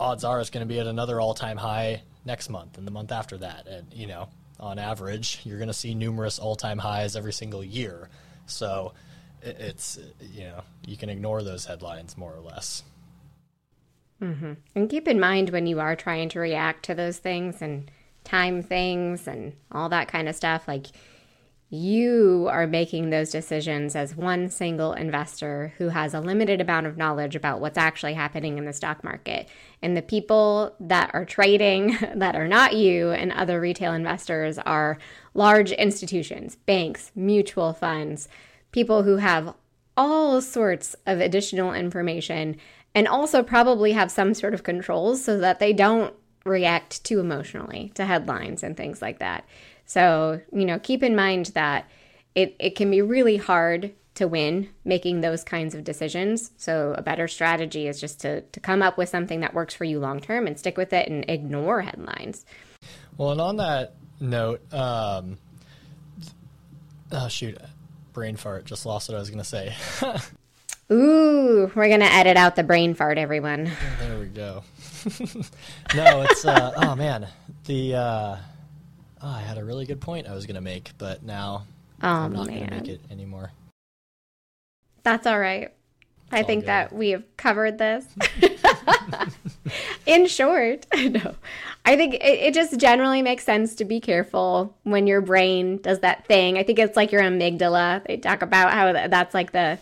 odds 0.00 0.24
are 0.24 0.40
it's 0.40 0.48
going 0.48 0.66
to 0.66 0.72
be 0.74 0.80
at 0.80 0.86
another 0.86 1.20
all-time 1.20 1.58
high 1.58 2.00
next 2.24 2.48
month 2.48 2.78
and 2.78 2.86
the 2.86 2.90
month 2.90 3.12
after 3.12 3.36
that, 3.36 3.66
and 3.66 3.92
you 3.92 4.06
know, 4.06 4.30
on 4.60 4.78
average, 4.78 5.40
you're 5.44 5.58
going 5.58 5.68
to 5.68 5.74
see 5.74 5.94
numerous 5.94 6.38
all-time 6.38 6.78
highs 6.78 7.16
every 7.16 7.32
single 7.32 7.62
year. 7.64 8.08
So 8.46 8.92
it's 9.42 9.98
you 10.20 10.44
know 10.44 10.62
you 10.86 10.96
can 10.96 11.08
ignore 11.08 11.42
those 11.42 11.64
headlines 11.64 12.16
more 12.16 12.34
or 12.34 12.40
less. 12.40 12.82
Mm-hmm. 14.22 14.54
And 14.74 14.90
keep 14.90 15.06
in 15.06 15.20
mind 15.20 15.50
when 15.50 15.66
you 15.66 15.78
are 15.78 15.94
trying 15.94 16.28
to 16.30 16.40
react 16.40 16.84
to 16.86 16.94
those 16.94 17.18
things 17.18 17.62
and 17.62 17.88
time 18.24 18.62
things 18.62 19.28
and 19.28 19.52
all 19.70 19.88
that 19.90 20.08
kind 20.08 20.28
of 20.28 20.34
stuff, 20.34 20.66
like 20.66 20.86
you 21.70 22.48
are 22.50 22.66
making 22.66 23.10
those 23.10 23.30
decisions 23.30 23.94
as 23.94 24.16
one 24.16 24.48
single 24.48 24.94
investor 24.94 25.74
who 25.76 25.90
has 25.90 26.14
a 26.14 26.20
limited 26.20 26.62
amount 26.62 26.86
of 26.86 26.96
knowledge 26.96 27.36
about 27.36 27.60
what's 27.60 27.76
actually 27.76 28.14
happening 28.14 28.56
in 28.56 28.64
the 28.64 28.72
stock 28.72 29.04
market. 29.04 29.48
And 29.82 29.94
the 29.94 30.02
people 30.02 30.74
that 30.80 31.10
are 31.12 31.26
trading 31.26 31.98
that 32.14 32.34
are 32.34 32.48
not 32.48 32.74
you 32.74 33.10
and 33.10 33.32
other 33.32 33.60
retail 33.60 33.92
investors 33.92 34.58
are 34.58 34.96
large 35.34 35.70
institutions, 35.72 36.56
banks, 36.56 37.12
mutual 37.14 37.74
funds, 37.74 38.28
people 38.72 39.02
who 39.02 39.16
have 39.16 39.54
all 39.94 40.40
sorts 40.40 40.96
of 41.06 41.20
additional 41.20 41.74
information 41.74 42.56
and 42.94 43.06
also 43.06 43.42
probably 43.42 43.92
have 43.92 44.10
some 44.10 44.32
sort 44.32 44.54
of 44.54 44.62
controls 44.62 45.22
so 45.22 45.38
that 45.38 45.58
they 45.58 45.74
don't 45.74 46.14
react 46.46 47.04
too 47.04 47.20
emotionally 47.20 47.92
to 47.94 48.06
headlines 48.06 48.62
and 48.62 48.76
things 48.76 49.02
like 49.02 49.18
that. 49.18 49.44
So, 49.88 50.42
you 50.52 50.66
know, 50.66 50.78
keep 50.78 51.02
in 51.02 51.16
mind 51.16 51.46
that 51.54 51.88
it, 52.34 52.54
it 52.60 52.76
can 52.76 52.90
be 52.90 53.00
really 53.00 53.38
hard 53.38 53.94
to 54.16 54.28
win 54.28 54.68
making 54.84 55.22
those 55.22 55.42
kinds 55.42 55.74
of 55.74 55.82
decisions. 55.82 56.50
So, 56.58 56.94
a 56.96 57.02
better 57.02 57.26
strategy 57.26 57.88
is 57.88 57.98
just 57.98 58.20
to, 58.20 58.42
to 58.42 58.60
come 58.60 58.82
up 58.82 58.98
with 58.98 59.08
something 59.08 59.40
that 59.40 59.54
works 59.54 59.74
for 59.74 59.84
you 59.84 59.98
long 59.98 60.20
term 60.20 60.46
and 60.46 60.58
stick 60.58 60.76
with 60.76 60.92
it 60.92 61.08
and 61.08 61.24
ignore 61.28 61.80
headlines. 61.80 62.44
Well, 63.16 63.32
and 63.32 63.40
on 63.40 63.56
that 63.56 63.94
note, 64.20 64.60
um, 64.74 65.38
oh, 67.10 67.28
shoot, 67.28 67.56
brain 68.12 68.36
fart, 68.36 68.66
just 68.66 68.84
lost 68.84 69.08
what 69.08 69.16
I 69.16 69.20
was 69.20 69.30
going 69.30 69.42
to 69.42 69.44
say. 69.44 69.74
Ooh, 70.90 71.70
we're 71.74 71.90
gonna 71.90 72.06
edit 72.06 72.38
out 72.38 72.56
the 72.56 72.62
brain 72.62 72.94
fart, 72.94 73.18
everyone. 73.18 73.70
There 74.00 74.18
we 74.20 74.26
go. 74.28 74.64
no, 75.94 76.22
it's 76.22 76.46
uh, 76.46 76.72
oh 76.76 76.96
man, 76.96 77.28
the 77.66 77.94
uh, 77.94 78.36
oh, 79.22 79.28
I 79.28 79.40
had 79.40 79.58
a 79.58 79.64
really 79.64 79.86
good 79.86 80.00
point 80.00 80.26
I 80.26 80.34
was 80.34 80.46
gonna 80.46 80.60
make, 80.60 80.92
but 80.98 81.22
now 81.22 81.64
oh, 82.02 82.08
I'm 82.08 82.32
not 82.32 82.48
gonna 82.48 82.70
make 82.70 82.88
it 82.88 83.00
anymore. 83.10 83.52
That's 85.02 85.26
all 85.26 85.38
right. 85.38 85.72
It's 86.26 86.32
I 86.32 86.40
all 86.40 86.44
think 86.46 86.62
good. 86.62 86.68
that 86.68 86.92
we 86.92 87.10
have 87.10 87.24
covered 87.36 87.78
this. 87.78 88.06
In 90.06 90.26
short, 90.26 90.86
no. 90.96 91.34
I 91.84 91.96
think 91.96 92.14
it, 92.14 92.20
it 92.22 92.54
just 92.54 92.78
generally 92.78 93.22
makes 93.22 93.44
sense 93.44 93.74
to 93.76 93.84
be 93.84 94.00
careful 94.00 94.76
when 94.82 95.06
your 95.06 95.20
brain 95.20 95.78
does 95.78 96.00
that 96.00 96.26
thing. 96.26 96.58
I 96.58 96.62
think 96.62 96.78
it's 96.78 96.96
like 96.96 97.12
your 97.12 97.22
amygdala. 97.22 98.04
They 98.04 98.16
talk 98.18 98.42
about 98.42 98.72
how 98.72 98.92
that's 99.08 99.34
like 99.34 99.52
the 99.52 99.78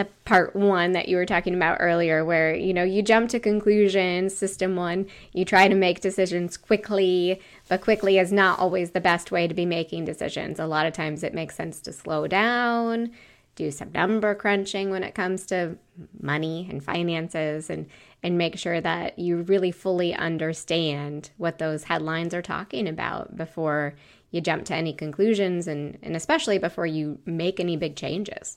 the 0.00 0.06
part 0.24 0.56
one 0.56 0.92
that 0.92 1.10
you 1.10 1.16
were 1.16 1.26
talking 1.26 1.54
about 1.54 1.76
earlier, 1.78 2.24
where 2.24 2.54
you 2.54 2.72
know 2.72 2.82
you 2.82 3.02
jump 3.02 3.28
to 3.28 3.38
conclusions. 3.38 4.34
System 4.34 4.74
one, 4.74 5.06
you 5.34 5.44
try 5.44 5.68
to 5.68 5.74
make 5.74 6.00
decisions 6.00 6.56
quickly, 6.56 7.38
but 7.68 7.82
quickly 7.82 8.18
is 8.18 8.32
not 8.32 8.58
always 8.58 8.92
the 8.92 9.00
best 9.00 9.30
way 9.30 9.46
to 9.46 9.52
be 9.52 9.66
making 9.66 10.06
decisions. 10.06 10.58
A 10.58 10.64
lot 10.64 10.86
of 10.86 10.94
times, 10.94 11.22
it 11.22 11.34
makes 11.34 11.54
sense 11.54 11.80
to 11.82 11.92
slow 11.92 12.26
down, 12.26 13.10
do 13.56 13.70
some 13.70 13.92
number 13.92 14.34
crunching 14.34 14.88
when 14.88 15.04
it 15.04 15.14
comes 15.14 15.44
to 15.46 15.76
money 16.18 16.66
and 16.70 16.82
finances, 16.82 17.68
and 17.68 17.86
and 18.22 18.38
make 18.38 18.56
sure 18.56 18.80
that 18.80 19.18
you 19.18 19.42
really 19.42 19.70
fully 19.70 20.14
understand 20.14 21.28
what 21.36 21.58
those 21.58 21.84
headlines 21.84 22.32
are 22.32 22.40
talking 22.40 22.88
about 22.88 23.36
before 23.36 23.94
you 24.30 24.40
jump 24.40 24.64
to 24.64 24.74
any 24.74 24.94
conclusions, 24.94 25.68
and 25.68 25.98
and 26.02 26.16
especially 26.16 26.56
before 26.56 26.86
you 26.86 27.18
make 27.26 27.60
any 27.60 27.76
big 27.76 27.96
changes. 27.96 28.56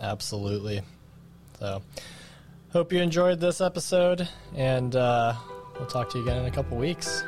Absolutely. 0.00 0.82
So, 1.58 1.82
hope 2.72 2.92
you 2.92 3.00
enjoyed 3.00 3.40
this 3.40 3.60
episode, 3.60 4.28
and 4.54 4.94
uh, 4.94 5.34
we'll 5.78 5.86
talk 5.86 6.10
to 6.10 6.18
you 6.18 6.24
again 6.24 6.38
in 6.38 6.46
a 6.46 6.50
couple 6.50 6.76
weeks. 6.76 7.22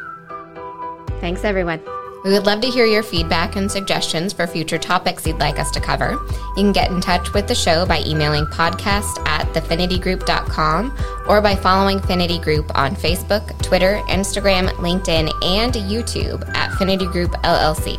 Thanks, 1.21 1.45
everyone. 1.45 1.83
We 2.25 2.33
would 2.33 2.45
love 2.45 2.61
to 2.61 2.69
hear 2.69 2.85
your 2.85 3.03
feedback 3.03 3.57
and 3.57 3.71
suggestions 3.71 4.35
for 4.35 4.47
future 4.47 4.77
topics 4.77 5.27
you'd 5.27 5.39
like 5.39 5.59
us 5.59 5.71
to 5.71 5.81
cover. 5.81 6.19
You 6.57 6.65
can 6.65 6.73
get 6.73 6.91
in 6.91 7.01
touch 7.01 7.33
with 7.33 7.49
the 7.49 7.55
show 7.55 7.87
by 7.87 8.03
emailing 8.07 8.45
podcast 8.47 9.27
at 9.27 9.47
thefinitygroup.com 9.55 10.97
or 11.27 11.41
by 11.41 11.57
following 11.57 11.99
Finity 12.01 12.39
Group 12.39 12.71
on 12.77 12.95
Facebook, 12.95 13.61
Twitter, 13.63 14.03
Instagram, 14.09 14.69
LinkedIn, 14.73 15.33
and 15.43 15.73
YouTube 15.73 16.47
at 16.55 16.77
Finity 16.77 17.07
Group 17.07 17.31
LLC. 17.43 17.99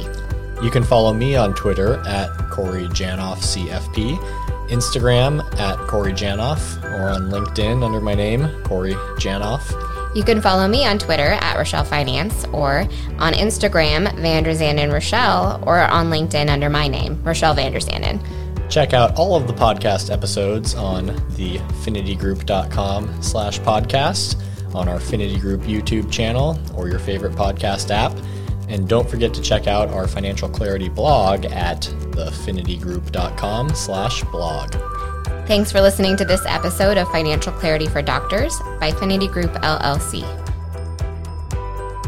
You 0.64 0.70
can 0.70 0.84
follow 0.84 1.12
me 1.14 1.36
on 1.36 1.56
Twitter 1.56 2.00
at 2.08 2.30
Corey 2.52 2.88
Janoff 2.90 3.40
CFP, 3.40 4.40
Instagram 4.72 5.44
at 5.60 5.78
Corey 5.88 6.14
Janoff, 6.14 6.84
or 6.84 7.10
on 7.10 7.30
LinkedIn 7.30 7.84
under 7.84 8.02
my 8.02 8.16
name, 8.16 8.48
Corey 8.64 8.94
Janoff. 9.20 9.72
You 10.16 10.24
can 10.24 10.42
follow 10.42 10.68
me 10.68 10.86
on 10.86 11.00
Twitter 11.00 11.38
at 11.40 11.56
Rochelle 11.56 11.86
Finance 11.86 12.46
or 12.52 12.82
on 13.20 13.34
Instagram, 13.34 14.08
Vanderzanden 14.16 14.92
Rochelle, 14.92 15.64
or 15.66 15.80
on 15.80 16.10
LinkedIn 16.10 16.50
under 16.50 16.70
my 16.70 16.88
name, 16.88 17.22
Rochelle 17.24 17.56
Vanderzanden. 17.56 18.22
Check 18.70 18.94
out 18.94 19.18
all 19.18 19.36
of 19.36 19.48
the 19.48 19.54
podcast 19.54 20.12
episodes 20.12 20.76
on 20.76 21.08
the 21.36 21.58
finitygroup.com 21.84 23.22
slash 23.22 23.60
podcast, 23.60 24.42
on 24.74 24.88
our 24.88 25.00
Finity 25.00 25.38
Group 25.38 25.62
YouTube 25.62 26.12
channel, 26.12 26.58
or 26.76 26.88
your 26.88 27.00
favorite 27.00 27.34
podcast 27.34 27.90
app. 27.90 28.14
And 28.72 28.88
don't 28.88 29.08
forget 29.10 29.34
to 29.34 29.42
check 29.42 29.68
out 29.68 29.90
our 29.90 30.08
financial 30.08 30.48
clarity 30.48 30.88
blog 30.88 31.46
at 31.46 31.82
thefinitygroup.com 31.82 33.76
slash 33.76 34.24
blog. 34.26 34.72
Thanks 35.46 35.72
for 35.72 35.82
listening 35.82 36.16
to 36.16 36.24
this 36.24 36.42
episode 36.46 36.98
of 36.98 37.12
Financial 37.12 37.52
Clarity 37.52 37.88
for 37.88 38.02
Doctors 38.02 38.58
by 38.80 38.92
Finity 38.94 39.28
Group 39.28 39.52
LLC. 39.52 40.40